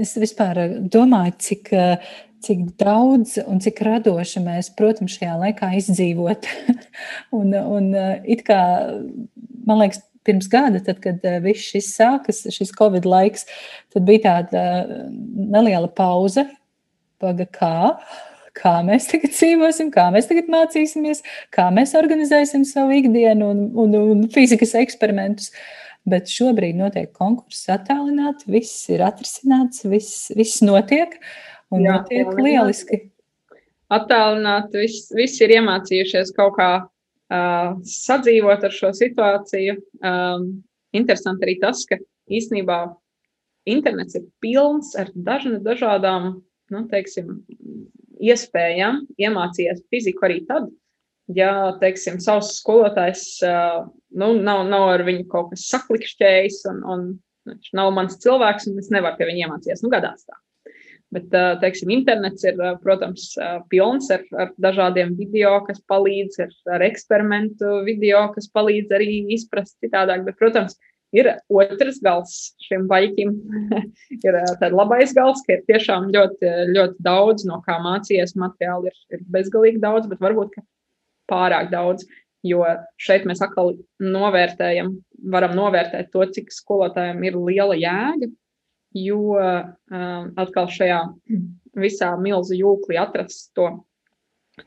[0.00, 1.68] Es vispār domāju, cik,
[2.44, 6.48] cik daudz un cik radoši mēs, protams, šajā laikā izdzīvot.
[7.38, 7.90] un, un
[8.24, 8.60] it kā,
[9.68, 13.44] man liekas, pirms gada, tad, kad viss šis sākas, šis Covid laiks,
[13.92, 14.62] tad bija tāda
[15.10, 16.46] neliela pauze.
[17.20, 17.74] Paga kā?
[18.54, 21.24] kā mēs tagad dzīvosim, kā mēs tagad mācīsimies,
[21.54, 25.50] kā mēs organizēsim savu ikdienu un, un, un fizikas eksperimentus.
[26.04, 31.16] Bet šobrīd notiek konkurss attālināti, viss ir atrisināts, viss, viss notiek
[31.72, 33.00] un Jā, notiek lieliski.
[33.94, 39.78] Attālināti, viss, viss ir iemācījušies kaut kā uh, sadzīvot ar šo situāciju.
[40.04, 40.50] Um,
[40.96, 41.96] interesanti arī tas, ka
[42.28, 42.82] īstenībā
[43.70, 46.34] internets ir pilns ar dažna, dažādām,
[46.72, 47.38] nu, teiksim,
[48.20, 50.68] iespējām iemācījies fiziku arī tad,
[51.32, 57.04] ja, teiksim, savs skolotājs nu, nav, nav ar viņu kaut kas saklikšķējis un, un
[57.48, 59.84] viņš nav mans cilvēks un es nevaru pie viņa iemācīties.
[59.84, 60.38] Nu, gadās tā.
[61.14, 61.28] Bet,
[61.62, 63.28] teiksim, internets ir, protams,
[63.70, 69.76] pilns ar, ar dažādiem video, kas palīdz, ar, ar eksperimentu video, kas palīdz arī izprast
[69.84, 70.24] citādāk.
[70.26, 70.74] Bet, protams,
[71.14, 72.32] Ir otrs gals
[72.66, 73.34] šim baļķim,
[74.26, 78.34] ir tāds labais gals, ka ir tiešām ļoti, ļoti daudz, no kā mācījies.
[78.40, 80.56] Materiāli ir, ir bezgalīgi daudz, bet varbūt
[81.30, 82.06] pārāk daudz.
[82.44, 82.64] Jo
[83.00, 83.72] šeit mēs atkal
[84.04, 84.90] novērtējam,
[85.32, 88.28] varam novērtēt to, cik skolotājiem ir liela jēga.
[88.94, 91.00] Jo um, atkal šajā
[91.80, 93.70] visā milzu jūklī atrast to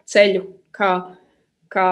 [0.10, 0.42] ceļu,
[0.76, 0.92] kā
[1.72, 1.88] kā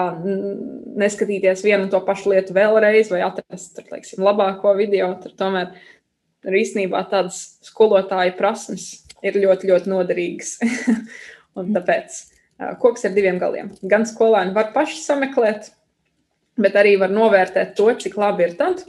[0.96, 5.10] neskatīties vienu un to pašu lietu vēlreiz, vai atrast tur, teiksim, labāko video.
[5.22, 5.74] Tur tomēr
[6.44, 8.88] tur īstenībā tādas skolotāja prasmes
[9.26, 10.56] ir ļoti, ļoti noderīgas.
[11.58, 12.22] un tāpēc
[12.80, 13.72] koks ar diviem galiem.
[13.84, 15.70] Gan skolēni var paši sameklēt,
[16.60, 18.84] bet arī var novērtēt to, cik labi ir tad,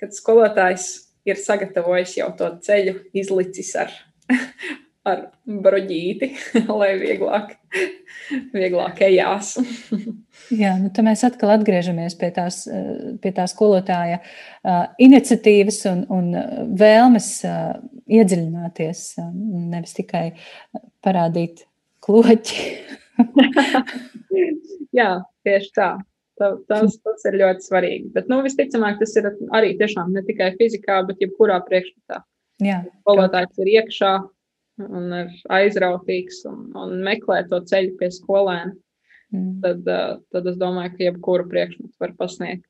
[0.00, 0.90] kad skolotājs
[1.28, 3.92] ir sagatavojis jau to ceļu, izlicis ar
[5.08, 6.30] ar broģīti,
[6.80, 7.54] lai vieglāk,
[8.52, 9.54] vieglāk ejās.
[10.62, 12.64] Jā, nu tad mēs atkal atgriežamies pie tās,
[13.22, 14.18] pie tā skolotāja
[15.00, 16.30] iniciatīvas un, un
[16.80, 17.28] vēlmes
[18.10, 19.04] iedziļināties,
[19.70, 20.24] nevis tikai
[21.04, 21.64] parādīt
[22.04, 22.62] kloķi.
[24.98, 25.10] Jā,
[25.46, 25.90] tieši tā.
[26.40, 28.10] Tas, tas ir ļoti svarīgi.
[28.14, 32.22] Bet, nu, visticamāk, tas ir arī tiešām ne tikai fizikā, bet jebkurā priekšmetā.
[33.02, 34.12] Skolotājs ir iekšā,
[34.86, 38.72] un ir aizrautīgs un, un meklē to ceļu pie skolēna,
[39.34, 39.52] mm.
[39.64, 39.92] tad,
[40.32, 42.64] tad es domāju, ka jebkuru priekšmetu var pasniegt.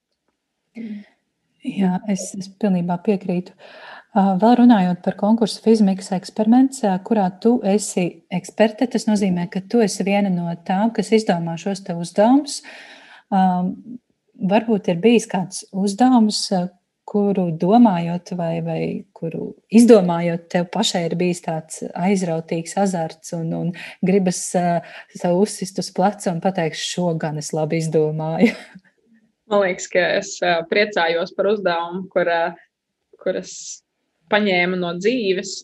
[1.67, 3.55] Jā, es, es pilnībā piekrītu.
[4.11, 10.03] Vēl runājot par konkursu fizikas eksperiments, kurā tu esi eksperte, tas nozīmē, ka tu esi
[10.03, 12.57] viena no tām, kas izdomā šos te uzdevumus.
[14.51, 16.49] Varbūt ir bijis kāds uzdevums,
[17.11, 18.81] kuru domājot, vai, vai
[19.15, 23.71] kuru izdomājot, tev pašai ir bijis tāds aizrautīgs azarts un, un
[24.07, 28.55] gribas savu uzsist uz pleca un pateikt, šo gan es labi izdomāju.
[29.51, 30.35] Man liekas, ka es
[30.71, 32.31] priecājos par uzdevumu, kur,
[33.23, 33.55] kur es
[34.31, 35.57] paņēmu no dzīves,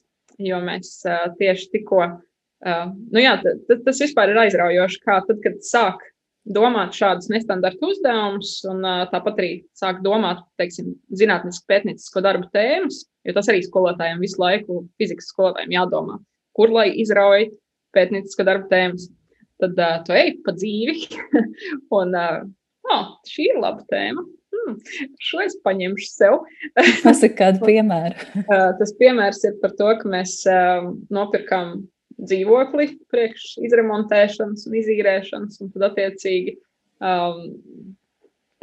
[0.43, 3.39] jo mēs uh, tieši tikko, uh, nu jā,
[3.71, 6.05] tas vispār ir aizraujoši, kā tad, kad sāk
[6.47, 13.35] domāt šādus nestandarta uzdevumus, un tāpat arī sāk domāt, teiksim, zinātnisku pētniecisko darbu tēmas, jo
[13.35, 16.21] tas arī skolotājiem visu laiku, fizikas skolotājiem jādomā,
[16.57, 17.49] kur lai izrauj
[17.97, 19.11] pētniecisko darbu tēmas.
[19.63, 21.09] Tad uh, tu ej pa dzīvi,
[21.99, 22.43] un uh,
[22.93, 24.23] oh, šī ir laba tēma.
[24.67, 24.79] Hmm,
[25.23, 26.41] šo es paņemšu sev.
[27.07, 28.17] Pasaka kādu piemēru.
[28.43, 31.85] uh, tas piemērs ir par to, ka mēs uh, nopirkām
[32.17, 36.57] dzīvokli priekš izremontēšanas un izīrēšanas, un tad attiecīgi,
[37.05, 37.45] um,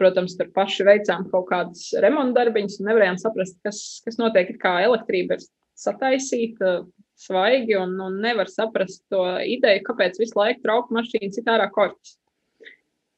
[0.02, 4.80] protams, tur paši veicām kaut kādas remonta darbiņas un nevarējām saprast, kas, kas notiek, kā
[4.88, 5.46] elektrība ir
[5.80, 6.82] sataisīta
[7.24, 12.18] svaigi un, un nevar saprast to ideju, kāpēc visu laiku trauka mašīna citārā korķis.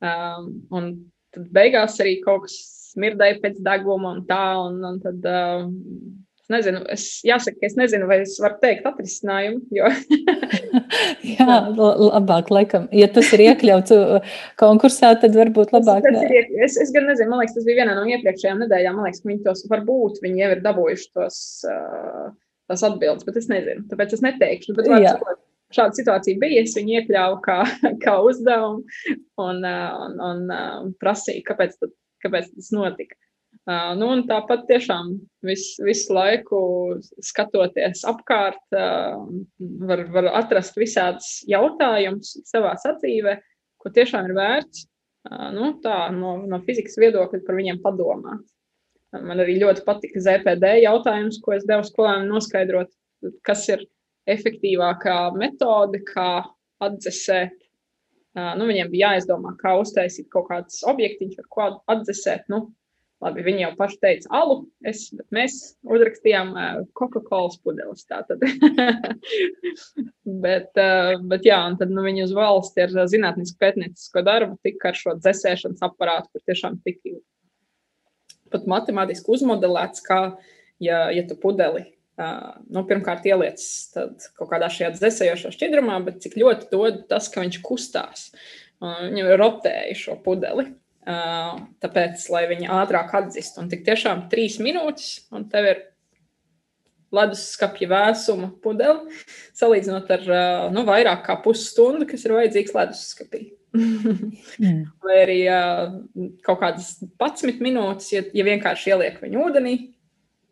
[0.05, 0.91] Um, un
[1.35, 2.59] tad beigās arī kaut kas
[2.93, 5.73] smirdēja pēc deguma un tā, un, un tad um,
[6.45, 9.63] Es nezinu, es jāsaka, ka es nezinu, vai es varu teikt atrisinājumu.
[9.73, 9.87] Jo...
[11.39, 16.05] Jā, labāk, laikam, ja tas ir iekļauts uh, konkursā, tad varbūt labāk.
[16.05, 18.99] Tas, tas ir, es, es gan nezinu, man liekas, tas bija vienā no iepriekšējām nedēļām.
[18.99, 21.39] Man liekas, ka viņi tos varbūt viņi jau ir dabūjuši tos,
[21.71, 22.29] uh,
[22.69, 23.87] tās atbildes, bet es nezinu.
[23.89, 24.77] Tāpēc es neteikšu.
[24.77, 24.93] Bet,
[25.75, 26.63] šāda situācija bija.
[26.63, 27.59] Es viņu iekļāvu kā,
[28.05, 28.83] kā uzdevumu
[29.43, 31.93] un, uh, un, un prasīju, kāpēc, tad,
[32.25, 33.19] kāpēc tas notika.
[33.65, 35.13] Uh, nu, tāpat tiešām
[35.47, 36.57] vis, visu laiku
[37.23, 39.21] skatoties apkārt, uh,
[39.89, 43.39] var, var atrast visādus jautājumus savā dzīvē,
[43.81, 44.85] ko tiešām ir vērts
[45.55, 48.43] nu, tā, no, no fizikas viedokļa par viņiem padomāt.
[49.15, 52.91] Man arī ļoti patika ZPD jautājums, ko es devu skolēniem noskaidrot,
[53.47, 53.85] kas ir
[54.29, 56.45] efektīvākā metode, kā
[56.83, 57.53] atdzesēt.
[58.35, 62.49] Nu, viņiem bija jāizdomā, kā uztaisīt kaut kādus objektiņus, ar ko atdzesēt.
[62.51, 62.65] Nu,
[63.23, 64.55] Labi, viņi jau paši teica, alu,
[64.85, 65.53] es, mēs
[65.87, 66.49] uzrakstījām
[66.99, 68.03] Coca-Cola pudeles.
[70.43, 74.99] bet, bet, jā, un tad nu, viņi uz valsti ar zinātnisku pētniecisko darbu tika ar
[74.99, 77.15] šo dzēsēšanas aparātu, kur tiešām tika
[78.51, 80.19] pat matemātiski uzmodelēts, kā,
[80.83, 81.85] ja, ja tu pudeli.
[82.15, 83.59] Uh, nu, pirmkārt, ieliec
[83.91, 88.29] kaut kādā šajā dzēsējošā šķidrumā, bet cik ļoti dod tas, ka viņš kustās.
[88.79, 90.69] Uh, viņam rotēja šo pudeli.
[91.05, 95.83] Uh, tāpēc, lai viņi ātrāk atzīst, un tik tiešām trīs minūtes, un tev ir
[97.15, 99.11] leduskapja vēsuma pudele,
[99.55, 100.25] salīdzinot ar
[100.73, 103.43] nu, vairāk kā pusstundu, kas ir vajadzīgs leduskapī.
[103.75, 104.81] mm.
[105.03, 105.39] Vai arī
[106.47, 109.75] kaut kādas 11 minūtes, ja, ja vienkārši ieliek viņu ūdenī,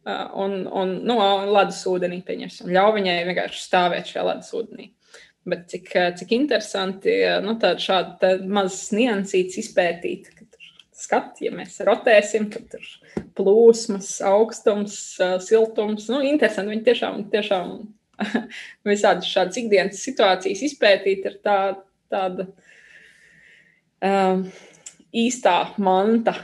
[0.06, 1.18] un, un nu,
[1.54, 4.90] ledus ūdenī pieņemsim, ļauj viņai vienkārši stāvēt šajā ledus ūdenī.
[5.48, 5.90] Bet cik,
[6.20, 10.30] cik interesanti, nu, tādu šādu tā mazas niansītas izpētīt,
[11.04, 12.86] skati, ja mēs rotēsim, tad tur
[13.38, 14.98] plūsmas, augstums,
[15.44, 16.08] siltums.
[16.12, 17.74] Nu, interesanti, viņi tiešām, tiešām
[18.92, 21.58] visādas šādas ikdienas situācijas izpētīt ir tā,
[22.14, 22.48] tāda
[24.00, 24.46] um,
[25.14, 26.38] īstā manta,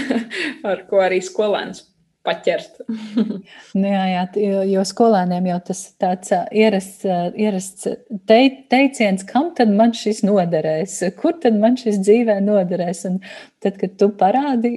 [0.70, 1.89] ar ko arī skolēns
[2.26, 2.82] paķert.
[3.80, 4.24] nu, jā, jā,
[4.68, 7.06] jo skolēniem jau tas tāds ierasts,
[7.38, 7.88] ierasts
[8.28, 8.40] te,
[8.72, 13.06] teiciens, kam tad man šis noderēs, kur tad man šis dzīvē noderēs.
[13.10, 13.20] Un
[13.62, 14.74] tad, kad tu parādi,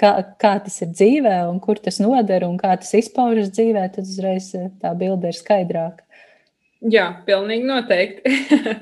[0.00, 4.06] kā, kā tas ir dzīvē un kur tas noder un kā tas izpaužas dzīvē, tad
[4.06, 6.04] uzreiz tā bilde ir skaidrāka.
[6.84, 8.38] Jā, pilnīgi noteikti.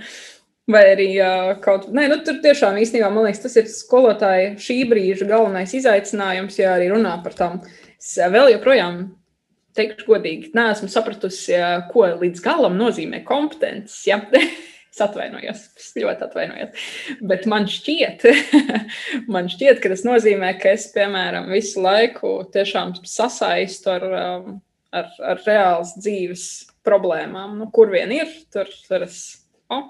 [0.73, 4.77] Vai arī uh, kaut kā, nu, tur tiešām īstenībā, man liekas, tas ir skolotāja šī
[4.91, 7.57] brīža galvenais izaicinājums, ja arī runā par tām
[8.03, 9.05] Es vēl joprojām
[9.79, 11.55] teikšu godīgi, neesmu sapratusi,
[11.93, 14.03] ko līdz galam nozīmē kompetences.
[14.11, 14.21] Ja?
[14.93, 16.89] Es atvainojos, es ļoti atvainojos.
[17.25, 18.27] Bet man šķiet,
[19.33, 24.59] man šķiet, ka tas nozīmē, ka es, piemēram, visu laiku tiešām sasaistu ar, um,
[24.93, 26.45] ar, ar reāls dzīves
[26.85, 27.57] problēmām.
[27.63, 29.23] Nu, kur vien ir, tur, tur es.
[29.73, 29.89] Oh,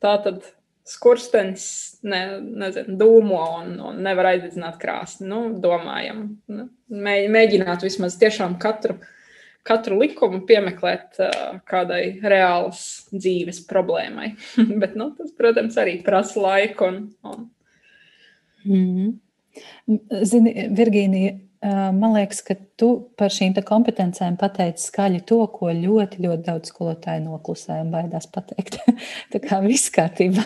[0.00, 0.40] tā tad
[0.86, 1.66] skurstenis
[2.06, 2.20] ne,
[2.62, 5.28] nezinu, dūmo un, un nevar aizdedzināt krāsni.
[5.30, 6.22] Nu, domājam,
[6.52, 8.98] nu, mēģināt vismaz tiešām katru,
[9.66, 14.34] katru likumu piemeklēt uh, kādai reālas dzīves problēmai.
[14.82, 16.90] Bet nu, tas, protams, arī prasa laiku.
[16.90, 17.48] Un, un...
[18.66, 19.14] Mm -hmm.
[20.26, 22.88] Zini, Virgīnija, Man liekas, ka tu
[23.18, 28.76] par šīm kompetencēm pateici skaļi to, ko ļoti, ļoti daudz skolotāju noklusē un baidās pateikt.
[29.32, 30.44] Tā kā viss kārtībā.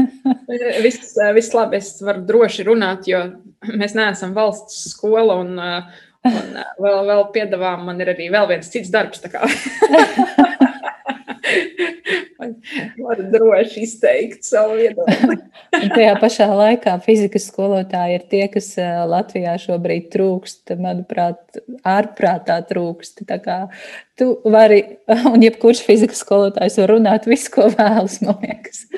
[0.86, 3.24] viss, viss labi, es varu droši runāt, jo
[3.74, 8.94] mēs neesam valsts skola un, un vēl, vēl piedāvām man ir arī vēl viens cits
[8.94, 9.26] darbs.
[13.00, 15.36] Varu droši izteikt savu viedokli.
[15.94, 18.72] tajā pašā laikā fizikas skolotāji ir tie, kas
[19.10, 23.24] Latvijā šobrīd trūkst, manuprāt, ārprātā trūkst.
[23.28, 23.58] Tā kā
[24.18, 24.82] tu vari,
[25.32, 28.84] un jebkurš fizikas skolotājs var runāt visu, ko vēlas, man liekas.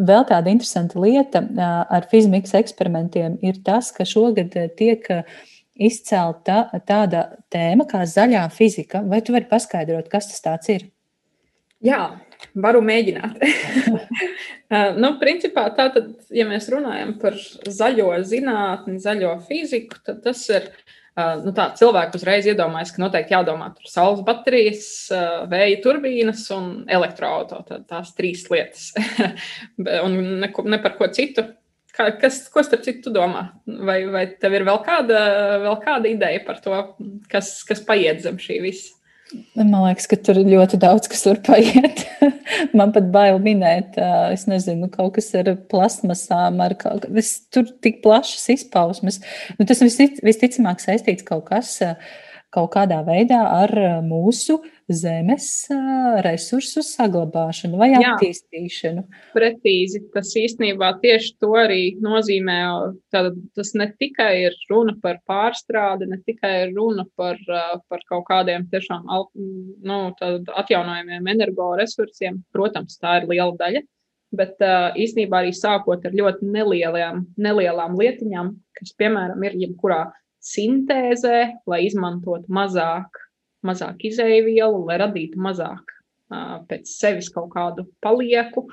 [0.00, 1.42] Vēl tāda interesanta lieta
[1.90, 5.06] ar fizmikas eksperimentiem ir tas, ka šogad tiek
[5.80, 9.02] izcelta tāda tēma kā zaļā fizika.
[9.06, 10.88] Vai tu vari paskaidrot, kas tas ir?
[11.80, 12.02] Jā,
[12.60, 13.40] varu mēģināt.
[15.02, 20.72] nu, principā, tātad, ja mēs runājam par zaļo zinātni, zaļo fiziku, tad tas ir.
[21.20, 24.84] Nu, tā cilvēki uzreiz iedomājas, ka noteikti jādomā par saules baterijas,
[25.50, 27.80] vēja turbīnas un elektroautorāta.
[27.90, 28.86] Tās trīs lietas.
[30.06, 31.44] un ne, ne par ko citu
[31.96, 33.48] Kā, kas, ko starp citu domā?
[33.66, 35.20] Vai, vai tev ir vēl kāda,
[35.64, 36.78] vēl kāda ideja par to,
[37.32, 38.96] kas, kas paiet zem šī visa?
[39.54, 42.02] Man liekas, ka tur ir ļoti daudz, kas var paiet.
[42.78, 43.94] Man pat bail minēt,
[44.34, 49.20] es nezinu, kaut kas ar plasmasām, ar kaut kas, tur tik plašas izpausmes.
[49.58, 51.76] Nu, tas visticamāk saistīts kaut kas,
[52.50, 55.46] kaut kādā veidā ar mūsu uh, zemes
[56.24, 59.04] resursu saglabāšanu vai attīstīšanu.
[59.04, 60.02] Jā, precīzi.
[60.14, 62.58] Tas īstenībā tieši to arī nozīmē.
[63.14, 67.38] Tātad, tas ne tikai ir runa par pārstrādi, ne tikai ir runa par,
[67.90, 70.00] par kaut kādiem tiešām nu,
[70.64, 72.42] atjaunojumiem energoresursiem.
[72.54, 73.86] Protams, tā ir liela daļa.
[74.30, 80.04] Bet īstenībā arī sākot ar ļoti nelielām, nelielām lietiņām, kas, piemēram, ir jebkurā
[80.40, 83.18] sintēzē, lai izmantotu mazāk
[83.66, 88.66] mazāk izēvielu, lai radītu mazāk uh, pēc sevis kaut kādu palieku.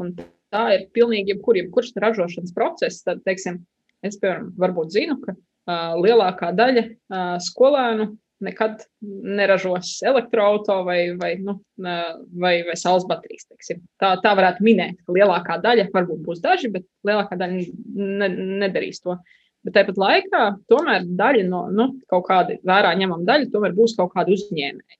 [0.00, 0.14] Un
[0.50, 3.04] tā ir pilnīgi jebkur, jebkurš ražošanas process.
[3.06, 3.60] Tad, teiksim,
[4.06, 8.10] es, piemēram, varbūt zinu, ka uh, lielākā daļa uh, skolēnu
[8.40, 13.46] nekad neražos elektroautorātu vai, vai, nu, vai, vai saules baterijas.
[13.50, 13.82] Teiksim.
[14.00, 17.60] Tā, tā varētu minēt, ka lielākā daļa, varbūt būs daži, bet lielākā daļa
[18.00, 18.30] ne,
[18.64, 19.18] nedarīs to.
[19.66, 24.14] Bet tāpat laikā tomēr daļa no nu, kaut kāda vērā ņemama daļa tomēr būs kaut
[24.14, 24.96] kāda uzņēmēja.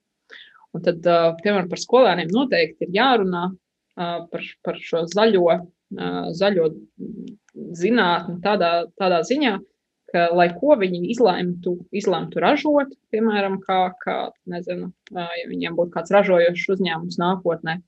[0.76, 1.00] Un tad,
[1.40, 3.48] piemēram, par skolēniem noteikti ir jārunā
[3.96, 5.46] par, par šo zaļo,
[6.36, 6.68] zaļo
[7.80, 9.56] zinātni tādā, tādā ziņā,
[10.12, 14.18] ka, lai ko viņi izlemtu, izlemtu ražot, piemēram, kā, kā
[14.50, 17.80] nezinu, ja viņiem būtu kāds ražojošs uzņēmums nākotnē,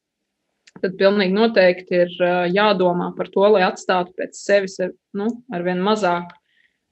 [0.80, 2.14] tad pilnīgi noteikti ir
[2.50, 4.78] jādomā par to, lai atstātu pēc sevis
[5.14, 6.32] nu, ar vien mazāk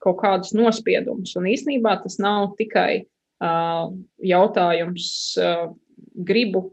[0.01, 1.35] kaut kādus nospiedumus.
[1.39, 3.93] Un īsnībā tas nav tikai uh,
[4.25, 5.09] jautājums,
[5.41, 5.71] uh,
[6.15, 6.71] gribu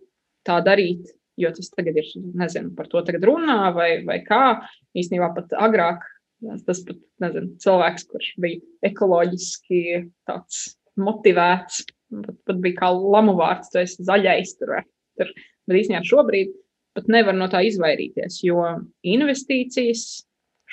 [0.47, 2.07] tā darīt, jo tas tagad ir,
[2.39, 4.61] nezinu, par to tagad runā vai, vai kā.
[4.97, 6.05] Īsnībā pat agrāk
[6.37, 9.81] Tas pat, nezinu, cilvēks, kurš bija ekoloģiski
[10.29, 10.59] tāds
[11.01, 11.81] motivēts,
[12.13, 14.75] pat, pat bija kā lamu vārds, tu esi zaļais tur.
[15.17, 15.31] tur.
[15.67, 16.53] Bet īstenībā šobrīd
[16.97, 18.61] pat nevar no tā izvairīties, jo
[19.05, 20.05] investīcijas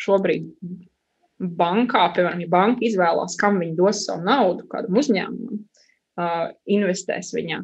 [0.04, 0.50] šobrīd
[1.58, 5.62] bankā, piemēram, ja banka izvēlās, kam viņi dos savu naudu, kādam uzņēmumam,
[6.20, 7.60] uh, investēs viņā,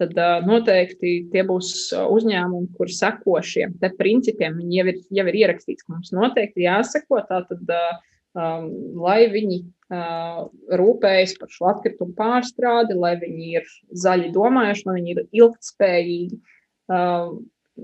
[0.00, 4.56] tad uh, noteikti tie būs uzņēmumi, kur seko šiem principiem.
[4.60, 8.00] Viņi jau ir, jau ir ierakstīts, ka mums noteikti jāseko tātad, uh,
[8.34, 8.68] um,
[9.04, 10.44] lai viņi uh,
[10.80, 13.72] rūpējas par šo atkritumu pārstrādi, lai viņi ir
[14.04, 17.32] zaļi domājuši, lai viņi ir ilgtspējīgi uh,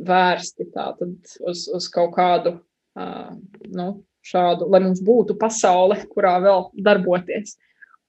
[0.08, 1.16] vērsti tātad,
[1.48, 3.32] uz, uz kaut kādu uh,
[3.72, 3.88] nu,
[4.28, 7.56] šādu, lai mums būtu pasaule, kurā vēl darboties.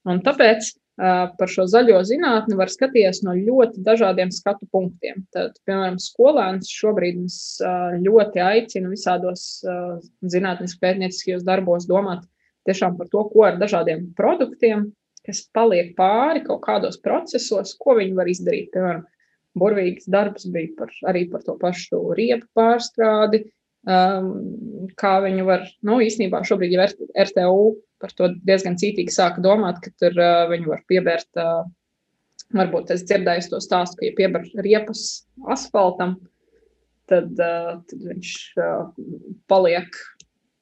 [0.08, 5.22] Un tāpēc par šo zaļo zinātni var skatīties no ļoti dažādiem skatu punktiem.
[5.32, 7.22] Tad, piemēram, skolēns šobrīd
[8.04, 9.46] ļoti aicinu visādos
[10.20, 12.26] zinātniskos pētnieciskajos darbos domāt
[12.68, 14.90] tiešām par to, ko ar dažādiem produktiem,
[15.24, 18.68] kas paliek pāri kaut kādos procesos, ko viņi var izdarīt.
[18.74, 19.06] Piemēram,
[19.60, 23.46] burvīgs darbs bija par, arī par to pašu riepu pārstrādi,
[23.88, 24.30] um,
[25.00, 26.88] kā viņu var, nu, īstenībā šobrīd jau
[27.24, 27.60] RTU
[28.00, 31.68] par to diezgan cītīgi sāka domāt, ka tur uh, viņi var piebērt, uh,
[32.56, 35.04] varbūt es dzirdēju to stāstu, ka, ja pieber riepas
[35.52, 36.16] asfaltam,
[37.10, 38.88] tad, uh, tad viņš uh,
[39.50, 40.00] paliek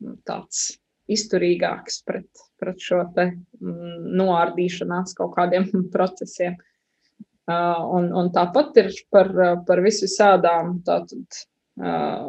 [0.04, 2.28] nu, tāds izturīgāks pret,
[2.60, 6.58] pret šo te mm, noārdīšanās kaut kādiem procesiem.
[7.48, 9.30] Uh, un, un tāpat ir par,
[9.64, 11.38] par visu sādām tātad,
[11.80, 12.26] uh,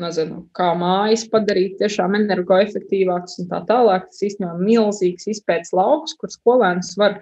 [0.00, 4.10] nezinu, kā mājas padarīt tiešām energoefektīvākas un tā tālāk.
[4.10, 7.18] Tas īstenībā ir milzīgs izpētes lauks, kur skolēns var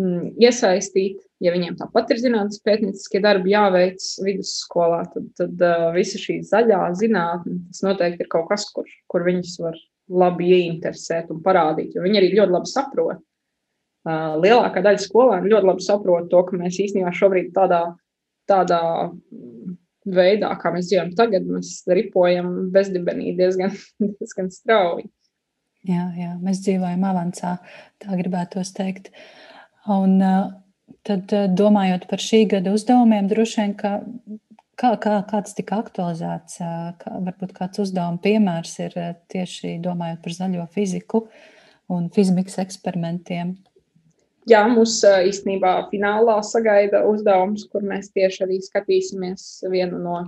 [0.00, 1.22] mm, iesaistīt.
[1.40, 6.82] Ja viņiem tāpat ir zinātnīs pētnieciskie darbi jāveic vidusskolā, tad, tad uh, visa šī zaļā
[7.00, 9.78] zinātne, tas noteikti ir kaut kas, kur, kur viņus var
[10.10, 13.24] labi ieinteresēt un parādīt, jo viņi arī ļoti labi saprot.
[14.00, 17.82] Uh, lielākā daļa skolēnu ļoti labi saprot to, ka mēs īstenībā šobrīd tādā,
[18.48, 18.80] tādā
[20.06, 23.74] veidā, kā mēs dzīvojam tagad, mēs ripojam bezdibenī diezgan,
[24.18, 25.10] diezgan strauji.
[25.88, 27.54] Jā, jā, mēs dzīvojam avansā,
[28.02, 29.08] tā gribētos teikt.
[29.88, 30.18] Un
[31.08, 33.94] tad domājot par šī gada uzdevumiem, droši vien, ka
[34.80, 36.60] kā, kā, kāds tika aktualizēts,
[37.00, 38.96] kā, varbūt kāds uzdevuma piemērs ir
[39.32, 41.24] tieši domājot par zaļo fiziku
[41.90, 43.56] un fizikas eksperimentiem
[44.50, 50.18] jā, mums īstenībā finālā sagaida uzdevums, kur mēs tieši arī skatīsimies vienu no,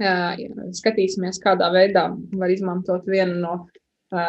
[0.00, 0.34] jā,
[0.80, 3.56] skatīsimies, kādā veidā var izmantot vienu no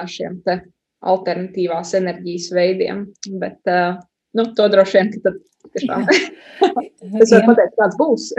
[0.09, 0.61] šiem te
[1.05, 3.03] alternatīvās enerģijas veidiem.
[3.41, 3.59] Bet,
[4.37, 5.43] nu, to droši vien, ka tad
[5.75, 6.05] tiešām
[7.21, 8.29] es varu pateikt, kāds būs.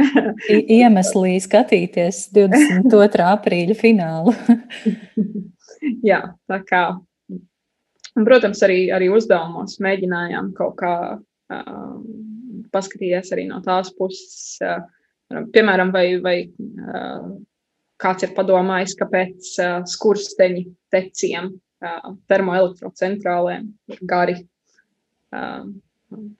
[0.62, 3.26] Iemeslī skatīties 22.
[3.26, 4.34] aprīļa finālu.
[6.11, 6.82] jā, tā kā
[8.17, 11.97] Un, protams, arī, arī uzdevumos mēģinājām kaut kā uh,
[12.73, 14.81] paskatīties arī no tās puses, uh,
[15.53, 17.29] piemēram, vai, vai uh,
[18.01, 20.64] kāds ir padomājis, kāpēc uh, skursteņi
[20.95, 24.39] teciem uh, termoelektrocentrālēm ir gari.
[25.35, 25.69] Uh,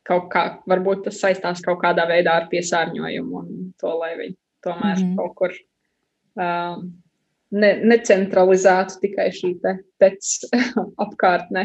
[0.07, 4.95] kaut kā, varbūt tas saistās kaut kādā veidā ar piesārņojumu un to, lai viņi tomēr
[4.95, 5.16] mm -hmm.
[5.18, 5.57] kaut kur
[6.41, 6.79] uh,
[7.55, 10.30] ne, necentralizētu tikai šī te pēc
[11.05, 11.64] apkārtnē.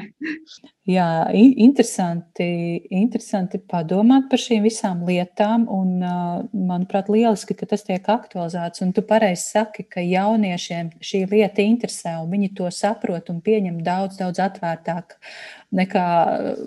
[0.89, 2.47] Jā, interesanti,
[2.93, 8.83] interesanti padomāt par šīm visām lietām, un manuprāt, lieliski, ka tas tiek aktualizēts.
[8.85, 13.81] Un tu pareizi saki, ka jauniešiem šī lieta interesē, un viņi to saprot un pieņem
[13.85, 15.17] daudz, daudz atvērtāk
[15.75, 16.07] nekā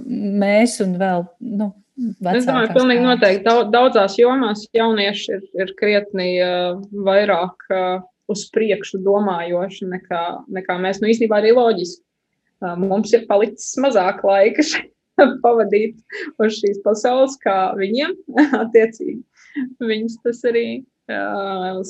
[0.04, 1.26] mēs un vēl.
[1.54, 8.00] Nu, Es domāju, ka pilnīgi noteikti daudzās jomās jaunieši ir, ir krietni uh, vairāk uh,
[8.30, 10.24] uz priekšu domājoši nekā,
[10.56, 11.00] nekā mēs.
[11.02, 12.02] Nu, īstenībā arī loģiski.
[12.80, 14.64] Mums ir palicis mazāk laika
[15.44, 15.98] pavadīt
[16.42, 18.14] uz šīs pasaules, kā viņiem
[18.62, 19.20] attiecīgi.
[19.84, 20.66] Viņus tas arī
[21.12, 21.80] uh,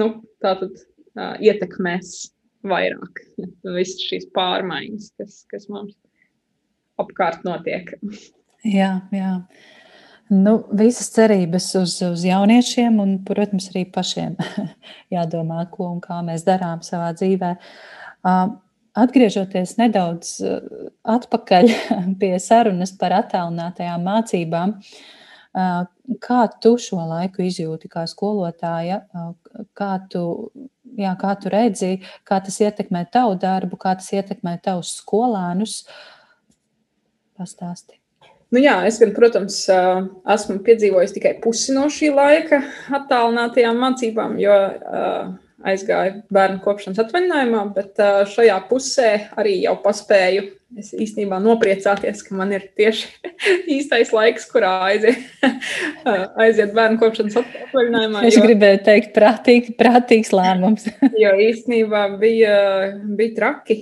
[0.00, 0.08] nu,
[0.44, 0.74] tātad,
[1.14, 2.32] uh, ietekmēs
[2.68, 3.22] vairāk.
[3.78, 5.94] Visas šīs pārmaiņas, kas, kas mums
[7.00, 7.94] apkārt notiek.
[8.62, 9.36] Jā, jā.
[10.32, 14.38] Nu, visas cerības uz, uz jauniešiem, un, protams, arī pašiem
[15.16, 17.50] jādomā, ko un kā mēs darām savā dzīvē.
[19.02, 20.38] Atgriežoties nedaudz
[21.16, 21.68] atpakaļ
[22.20, 24.76] pie sarunas par attālinātajām mācībām,
[26.24, 29.02] kā tu šo laiku izjūti kā skolotāja,
[29.76, 30.26] kā tu,
[30.96, 35.82] jā, kā tu redzi, kā tas ietekmē tavu darbu, kā tas ietekmē tavus skolēnus?
[37.36, 38.01] Pastāsti.
[38.52, 39.62] Nu jā, es, gan, protams,
[40.34, 42.60] esmu piedzīvojis tikai pusi no šī laika
[42.98, 44.56] attālinātajām mācībām, jo
[45.62, 48.02] aizgāju bērnu kopšanas atvaļinājumā, bet
[48.34, 53.32] šajā pusē arī jau paspēju es īstenībā nopriecāties, ka man ir tieši
[53.76, 55.20] īstais laiks, kurā aiziet,
[56.44, 58.24] aiziet bērnu kopšanas atvaļinājumā.
[58.28, 60.88] Es jo, gribēju teikt, prātīgi, prātīgs lēmums.
[61.24, 62.56] jo īstenībā bija,
[63.18, 63.78] bija traki,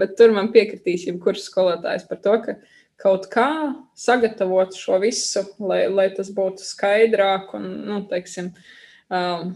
[0.00, 2.58] bet tur man piekritīs jebkurš skolotājs par to, ka
[3.00, 3.48] kaut kā
[3.98, 8.52] sagatavot šo visu, lai, lai tas būtu skaidrāk un, nu, teiksim,
[9.12, 9.54] um,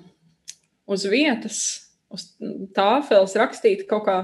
[0.89, 1.61] uz vietas,
[2.13, 2.31] uz
[2.77, 4.19] tāfeles rakstīt kaut kā,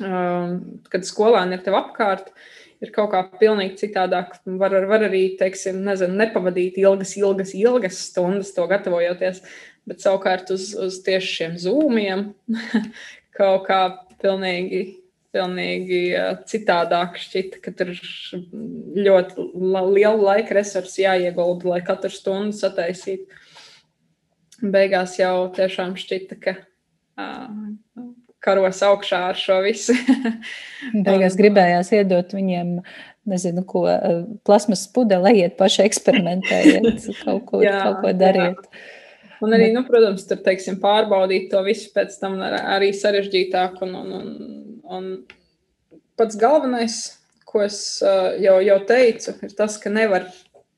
[0.00, 0.58] um,
[0.92, 2.32] kad skolēni ir tev apkārt,
[2.84, 4.36] ir kaut kā pilnīgi citādāk.
[4.44, 9.42] Var, var arī, teiksim, nezinu, nepavadīt ilgas, ilgas, ilgas stundas to gatavojoties,
[9.88, 12.28] bet savukārt uz, uz tieši šiem zūmiem
[13.38, 13.80] kaut kā
[14.22, 14.86] pilnīgi
[15.36, 16.02] pilnīgi
[16.48, 17.92] citādāk šķita, ka tur
[18.96, 19.48] ļoti
[19.92, 23.42] liela laika resursi jāiegulda, lai katru stundu sataisītu.
[24.72, 28.06] Beigās jau tiešām šķita, ka uh,
[28.46, 29.96] karos augšā ar šo visu.
[31.06, 32.78] Beigās gribējās iedot viņiem,
[33.28, 33.84] nezinu, ko
[34.46, 38.70] plasmas pudeli, ejiet paši eksperimentējiet, kaut ko, jā, kaut ko dariet.
[38.70, 38.94] Jā.
[39.44, 44.14] Un arī, nu, protams, tur, teiksim, pārbaudīt to visu pēc tam arī sarežģītāk un, un,
[44.16, 44.22] un
[44.86, 45.06] Un
[46.16, 46.96] pats galvenais,
[47.44, 50.28] ko es uh, jau, jau teicu, ir tas, ka nevar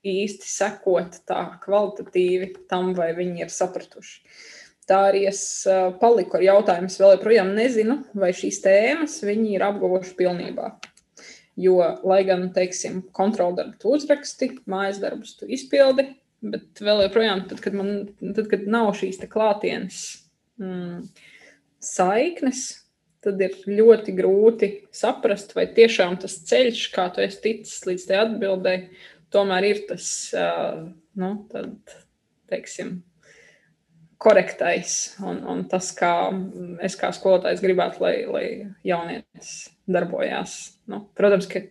[0.09, 4.23] īsti sekot tā kvalitatīvi tam, vai viņi ir sapratuši.
[4.89, 6.89] Tā arī es uh, paliku ar jautājumu.
[6.89, 10.71] Es vēl joprojām nezinu, vai šīs tēmas viņi ir apguvuši pilnībā.
[11.59, 11.77] Jo,
[12.09, 16.07] lai gan, teiksim, kontroldarbu tu uzraksti, mājas darbus tu izpildi,
[16.45, 20.03] bet vēl joprojām, tad, kad, man, tad, kad nav šīs klātienes
[20.61, 21.09] mm,
[21.83, 22.67] saiknes,
[23.25, 28.21] tad ir ļoti grūti saprast, vai tiešām tas ceļš, kā tu esi ticis līdz tai
[28.23, 28.85] atbildēji,
[29.35, 30.09] tomēr ir tas,
[31.19, 31.97] nu, tad,
[32.49, 33.01] teiksim,
[34.19, 36.13] korektais un, un tas, kā
[36.85, 38.47] es kā skolotājs gribētu, lai, lai
[38.87, 39.53] jaunietis
[39.89, 40.57] darbojās.
[40.89, 41.63] Nu, protams, ka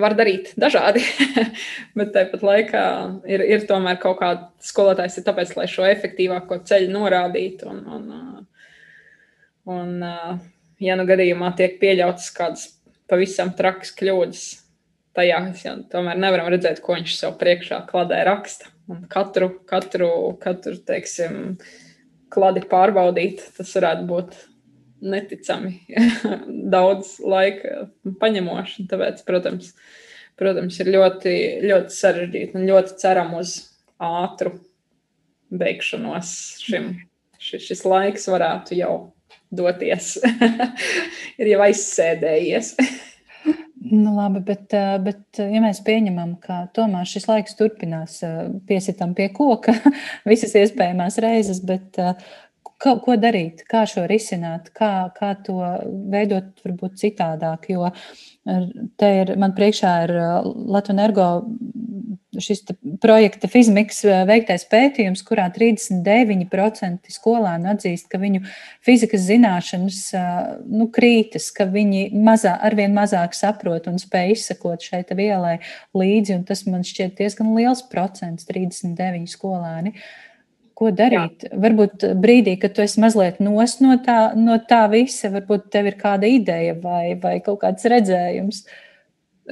[0.00, 1.02] var darīt dažādi,
[1.98, 2.84] bet tāpat laikā
[3.28, 8.46] ir, ir tomēr kaut kāda skolotājs ir tāpēc, lai šo efektīvāko ceļu norādītu un, un,
[9.72, 9.92] un
[10.82, 12.68] ja nu gadījumā tiek pieļautas kādas
[13.12, 14.44] pavisam trakas kļūdas,
[15.16, 18.70] tajā ja, tomēr nevaram redzēt, ko viņš sev priekšā kladē raksta.
[18.90, 20.08] Un katru, katru,
[20.42, 21.58] katru teiksim,
[22.32, 24.40] kladi pārbaudīt, tas varētu būt
[25.02, 25.80] neticami
[26.74, 27.86] daudz laika
[28.22, 28.86] paņemoši.
[28.90, 29.72] Tāpēc, protams,
[30.38, 31.36] protams ir ļoti,
[31.66, 33.56] ļoti sarežģīti un ļoti ceram uz
[34.02, 34.56] ātru
[35.52, 36.34] beigšanos
[36.64, 36.94] šim.
[37.42, 38.94] Šis, šis laiks varētu jau
[39.52, 40.14] doties.
[41.40, 42.76] ir jau aizsēdējies.
[43.90, 48.52] Nu, labi, bet, eh, bet, eh, ja mēs pieņemam, ka tomēr šis laiks turpinās, eh,
[48.68, 49.74] piesitam pie koka
[50.30, 51.98] visas iespējamās reizes, bet
[52.82, 55.58] ko, ko darīt, kā šo risināt, kā, kā to
[56.12, 57.70] veidot, varbūt citādāk.
[57.72, 57.92] Jo
[58.98, 61.28] te ir man priekšā ir Latvijas energo
[62.40, 62.62] šis
[63.00, 68.42] projekta Fizmiks eh, veiktais pētījums, kurā 39% skolēnu atzīst, ka viņu
[68.84, 70.30] fizikas zināšanas eh,
[70.72, 75.58] nu, krītas, ka viņi mazā, arvien mazāk saprot un spēj izsekot šai vielai
[75.98, 76.40] līdzi.
[76.48, 79.96] Tas man šķiet diezgan liels procents, 39 skolēni.
[80.82, 81.44] Ko darīt?
[81.46, 81.56] Jā.
[81.62, 85.98] Varbūt brīdī, kad tu esi mazliet nos no tā, no tā visa, varbūt tev ir
[86.00, 88.64] kāda ideja vai, vai kaut kāds redzējums.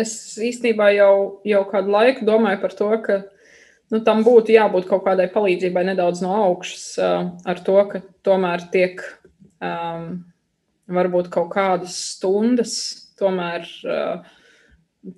[0.01, 1.13] Es īstenībā jau,
[1.47, 3.19] jau kādu laiku domāju par to, ka
[3.95, 8.67] nu, tam būtu jābūt kaut kādai palīdzībai nedaudz no augšas, uh, ar to, ka tomēr
[8.75, 8.99] tiek
[9.63, 10.25] um,
[10.91, 12.75] varbūt kaut kādas stundas,
[13.23, 14.27] tomēr uh,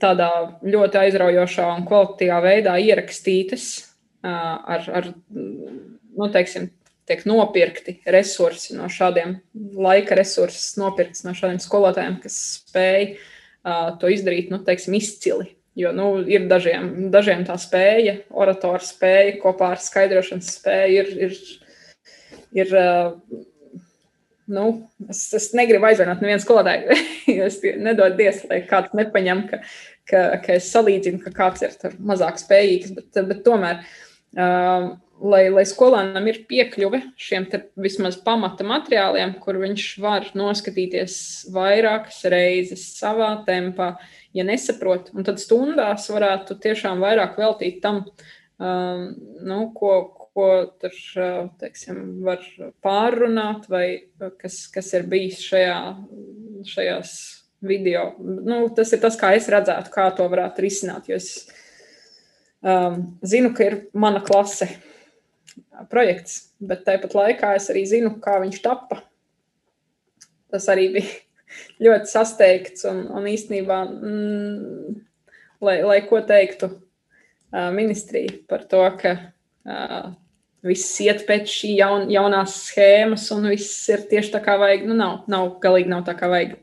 [0.03, 0.29] tādā
[0.61, 5.11] ļoti aizraujošā un kvalitatīvā veidā ierakstītas uh, ar, ar
[6.19, 6.71] nu, teiksim,
[7.09, 9.37] tiek nopirkti resursi no šādiem
[9.77, 15.53] laika resursus, nopirkts no šādiem skolotājiem, kas spēj uh, to izdarīt, nu, teiksim, izcili.
[15.79, 21.39] Jo nu, ir dažiem, dažiem tā spēja, oratora spēja kopā ar skaidrošanas spēju ir, ir,
[22.61, 23.15] ir uh,
[24.53, 24.67] nu,
[25.09, 26.99] es, es negribu aizvainot nevienu skolotāju,
[27.49, 29.63] es nedodu dievs, lai kāds nepaņem, ka,
[30.13, 33.81] ka, ka es salīdzinu, ka kāds ir mazāk spējīgs, bet, bet tomēr.
[34.33, 34.93] Uh,
[35.23, 37.47] lai, lai skolēnam ir piekļuve šiem
[37.81, 41.17] vismaz pamata materiāliem, kur viņš var noskatīties
[41.55, 43.95] vairākas reizes savā tempā,
[44.37, 48.05] ja nesaprot, un tad stundās varētu tiešām vairāk veltīt tam,
[48.59, 49.07] um,
[49.47, 49.95] nu, ko,
[50.33, 50.49] ko
[50.83, 50.99] tur,
[51.63, 52.45] teiksim, var
[52.85, 53.87] pārrunāt, vai
[54.41, 55.79] kas, kas ir bijis šajā,
[56.73, 57.17] šajās
[57.63, 58.13] video.
[58.19, 61.45] Nu, tas ir tas, kā es redzētu, kā to varētu risināt, jo es
[62.65, 64.73] um, zinu, ka ir mana klase,
[65.93, 69.03] projekts, bet tāpat laikā es arī zinu, kā viņš tappa.
[70.53, 71.13] Tas arī bija
[71.87, 74.97] ļoti sasteigts un, un īstenībā, mm,
[75.65, 80.13] lai, lai ko teiktu uh, ministrija par to, ka uh,
[80.67, 84.87] viss iet pēc šī jaun, jaunās schēmas un viss ir tieši tā kā vajag.
[84.89, 86.57] Nu, nav, nav galīgi nav tā kā vajag.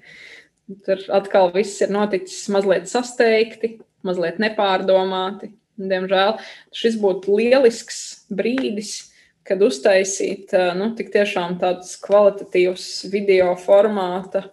[0.86, 5.52] Tur atkal viss ir noticis mazliet sasteigti, mazliet nepārdomāti.
[5.80, 6.36] Diemžēl
[6.76, 9.10] šis būtu lielisks brīdis,
[9.48, 14.50] kad uztaisīt nu, tādus kvalitatīvus video formāta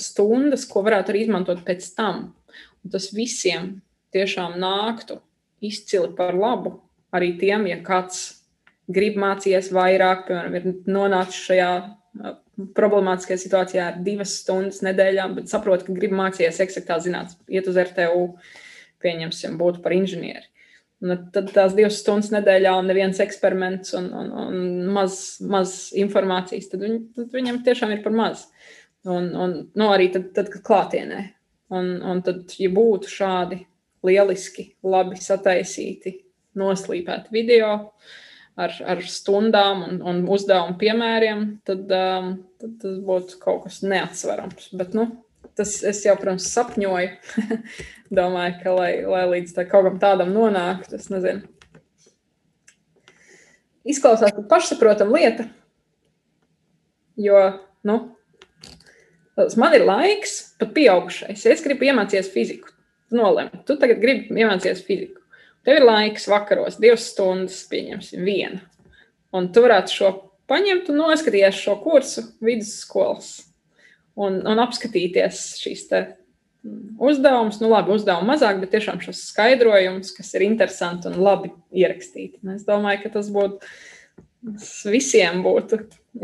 [0.00, 2.30] stundas, ko varētu arī izmantot pēc tam.
[2.82, 3.76] Un tas visiem
[4.14, 5.20] tiešām nāktu
[5.60, 6.78] izcili par labu.
[7.14, 8.42] Arī tiem, ja kāds
[8.90, 11.70] grib mācīties vairāk, piemēram, ir nonācis šajā
[12.76, 17.76] problemātiskajā situācijā ar divas stundas nedēļā, bet saprot, ka grib mācīties eksaktā zinātnē, iet uz
[17.82, 18.30] RTU.
[18.30, 18.54] Uh,
[19.06, 20.46] pieņemsim, būtu par inženieri.
[21.04, 24.60] Un tad tās divas stundas nedēļā un neviens eksperiments un, un, un
[24.96, 28.46] maz, maz informācijas, tad, viņ, tad viņam tiešām ir par maz.
[29.06, 31.22] Un, un nu, arī tad, tad, kad klātienē.
[31.76, 33.60] Un, un tad, ja būtu šādi
[34.06, 36.14] lieliski, labi sataisīti,
[36.56, 37.72] noslīpēti video
[38.56, 44.70] ar, ar stundām un, un uzdevumu piemēriem, tad, um, tad tas būtu kaut kas neatsverams.
[44.78, 45.10] Bet, nu,
[45.56, 47.12] tas es jau, protams, sapņoju.
[48.18, 51.46] Domāju, ka lai, lai līdz tā, kaut kam tādam nonāktu, tas nezinu.
[53.86, 55.46] Izklausās kā pašsaprotama lieta,
[57.22, 57.38] jo,
[57.86, 57.98] nu,
[59.58, 61.44] man ir laiks, pat pieaugušais.
[61.46, 62.74] Es gribu iemācīties fiziku,
[63.14, 65.22] nolēmu, tu tagad gribi iemācīties fiziku.
[65.66, 68.62] Tev ir laiks vakaros, divas stundas, pieņemsim, viena.
[69.34, 70.12] Un tu varētu šo
[70.50, 73.45] paņemt un noskatīties šo kursu vidusskolas
[74.16, 77.60] un, un apskatīties šīs mm, uzdevumus.
[77.62, 82.40] Nu, labi, uzdevumu mazāk, bet tiešām šos skaidrojumus, kas ir interesanti un labi ierakstīti.
[82.44, 83.60] Un es domāju, ka tas būtu
[84.92, 85.80] visiem būtu.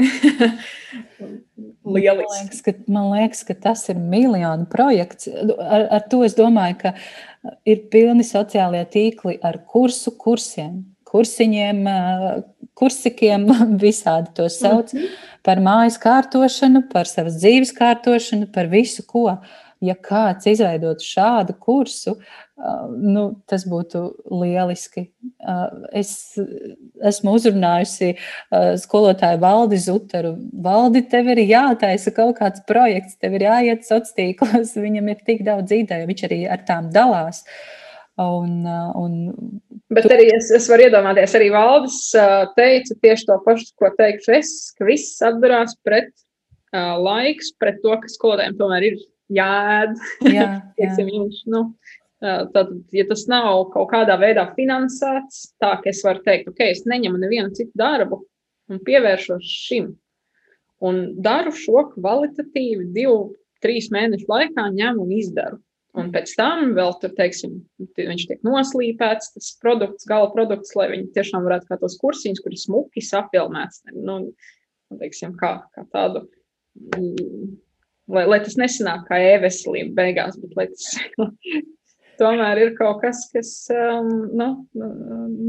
[1.84, 5.28] man, liekas, ka, man liekas, ka tas ir miljonu projekts.
[5.59, 6.95] Ar, ar to es domāju, ka
[7.68, 10.82] ir pilni sociālie tīkli ar kursu kursiem,
[11.12, 11.84] kursiņiem,
[12.78, 13.46] kursikiem,
[13.86, 14.94] visādi to sauc.
[14.96, 19.28] -hmm par mājas kārtošanu, par savas dzīves kārtošanu, par visu ko.
[19.82, 22.12] Ja kāds izveidotu šādu kursu,
[23.02, 25.08] nu, tas būtu lieliski.
[25.90, 26.12] Es
[27.02, 28.12] esmu uzrunājusi
[28.84, 30.36] skolotāju Valdi Zuteru.
[30.54, 35.42] Valdi, tev ir jātaisa kaut kāds projekts, tev ir jāiet sociālos tīklos, viņam ir tik
[35.50, 37.42] daudz ideju, viņš arī ar tām dalās.
[38.20, 38.66] Un,
[38.98, 39.12] un
[39.92, 41.96] Bet arī es, es varu iedomāties, arī Valdis
[42.56, 47.96] teica tieši to pašu, ko teikšu es, ka viss atdarās pret uh, laiks, pret to,
[48.00, 49.00] ka skolotājiem tomēr ir
[49.32, 49.96] jāēd.
[50.28, 50.46] Jā,
[50.80, 50.92] jā.
[51.08, 51.66] viņš, nu,
[52.22, 56.84] Tātad, ja tas nav kaut kādā veidā finansēts, tā ka es varu teikt, ok, es
[56.86, 58.20] neņemu nevienu citu darbu
[58.70, 59.88] un pievēršos šim.
[60.86, 63.32] Un daru šo kvalitatīvi divu,
[63.62, 65.58] trīs mēnešu laikā, ņemu un izdaru.
[66.01, 67.59] Un pēc tam vēl tur, teiksim,
[67.99, 72.61] viņš tiek noslīpēts, tas produkts, gala produkts, lai viņi tiešām varētu kā tos kursiņus, kuri
[72.61, 74.16] smuki sapilnēts, nu,
[75.03, 76.24] teiksim, kā, kā tādu,
[78.09, 80.88] lai, lai tas nesanāk kā e-veselība beigās, bet lai tas
[82.22, 84.49] tomēr ir kaut kas, kas, um, nu,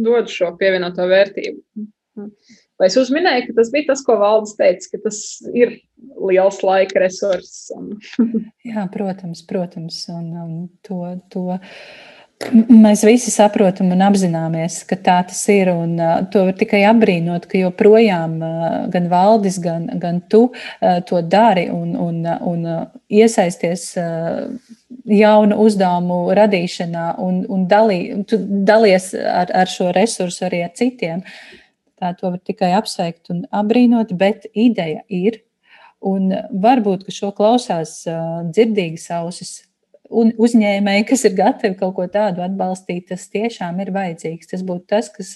[0.03, 1.87] dod šo pievienoto vērtību.
[2.13, 5.19] Lai es uzminēju, ka tas bija tas, ko Valdis teica, ka tas
[5.55, 5.77] ir
[6.29, 7.71] liels laika resurss.
[8.69, 10.03] Jā, protams, protams.
[10.13, 10.99] Un, un to,
[11.33, 11.45] to
[12.69, 15.71] mēs visi saprotam un apzināmies, ka tā tas ir.
[15.73, 20.99] Un, uh, to var tikai apbrīnot, ka joprojām uh, gan Valdis, gan, gan tu uh,
[21.07, 22.21] to dari un, un,
[22.53, 23.89] un uh, iesaisties.
[23.97, 27.97] Uh, jaunu uzdevumu radīšanā un, un dalī,
[28.63, 31.23] dalies ar, ar šo resursu arī ar citiem.
[31.25, 31.62] Uh,
[32.19, 35.41] to var tikai apsveikt un apbrīnot, bet ideja ir.
[36.03, 39.61] Un varbūt, ka šo klausās dzirdīgas ausis
[40.13, 44.49] un uzņēmēji, kas ir gatavi kaut ko tādu atbalstīt, tas tiešām ir vajadzīgs.
[44.51, 45.33] Tas būtu tas, kas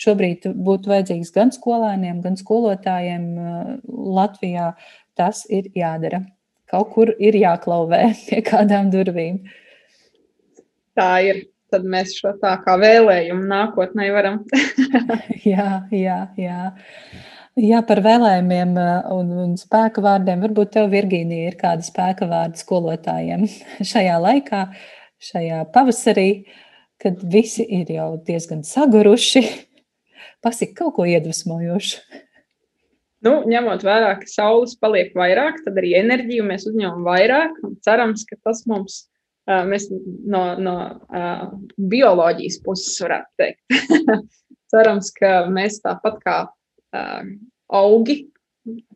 [0.00, 3.26] šobrīd būtu vajadzīgs gan skolēniem, gan skolotājiem
[4.18, 4.72] Latvijā.
[5.18, 6.22] Tas ir jādara.
[6.70, 9.42] Kaut kur ir jāklauvē pie kādām durvīm.
[10.96, 14.40] Tā ir tad mēs šo tā kā vēlējumu nākotnē varam.
[15.52, 16.72] jā, jā, jā.
[17.60, 20.40] Jā, par vēlējumiem uh, un, un spēka vārdiem.
[20.46, 23.44] Varbūt tev, Virgīnija, ir kādi spēka vārdi skolotājiem
[23.92, 24.62] šajā laikā,
[25.32, 26.28] šajā pavasarī,
[27.02, 29.44] kad visi ir jau diezgan saguruši.
[30.44, 32.00] Pasaka kaut ko iedvesmojošu.
[33.22, 37.60] Nu, ņemot vērā, ka saules paliek vairāk, tad arī enerģiju mēs uzņemam vairāk.
[37.84, 39.04] Cerams, ka tas mums
[39.46, 40.74] mēs no, no
[41.92, 44.20] bioloģijas puses varētu teikt.
[44.72, 46.36] Cerams, ka mēs tāpat kā
[47.72, 48.18] augi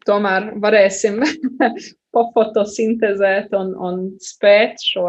[0.07, 1.20] tomēr varēsim
[2.16, 5.09] pofotosintezēt un, un spēt šo,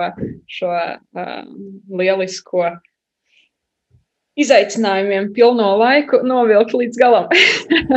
[0.50, 1.42] šo uh,
[2.00, 2.72] lielisko
[4.38, 7.30] izaicinājumiem pilno laiku novilkt līdz galam.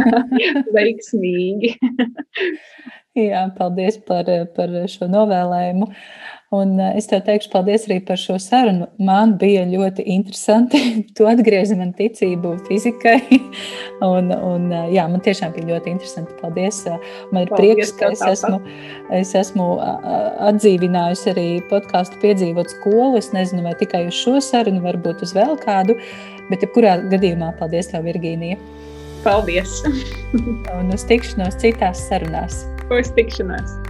[0.76, 1.74] Veiksmīgi.
[3.18, 5.90] Jā, paldies par, par šo novēlējumu.
[6.50, 8.88] Un eh, es tev teikšu paldies arī par šo sarunu.
[8.98, 10.80] Man bija ļoti interesanti.
[11.16, 13.20] tu atgriezi man ticību fizikai.
[14.08, 16.34] un, un, eh, jā, man tiešām bija ļoti interesanti.
[16.40, 16.80] Paldies.
[17.30, 18.58] Man ir paldies, prieks, ka es esmu,
[19.20, 19.68] es esmu
[20.48, 23.20] atdzīvinājusi arī podkāstu piedzīvot skolu.
[23.20, 25.94] Es nezinu, vai tikai uz šo sarunu, varbūt uz vēl kādu.
[26.50, 28.58] Bet, jebkurā gadījumā, paldies tev, Virgīnija.
[29.22, 29.84] Paldies!
[30.78, 32.64] un uz tikšanos citās sarunās.
[32.90, 33.89] Uz tikšanās!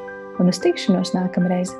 [0.41, 1.73] Un uz tikšanos nākamreiz!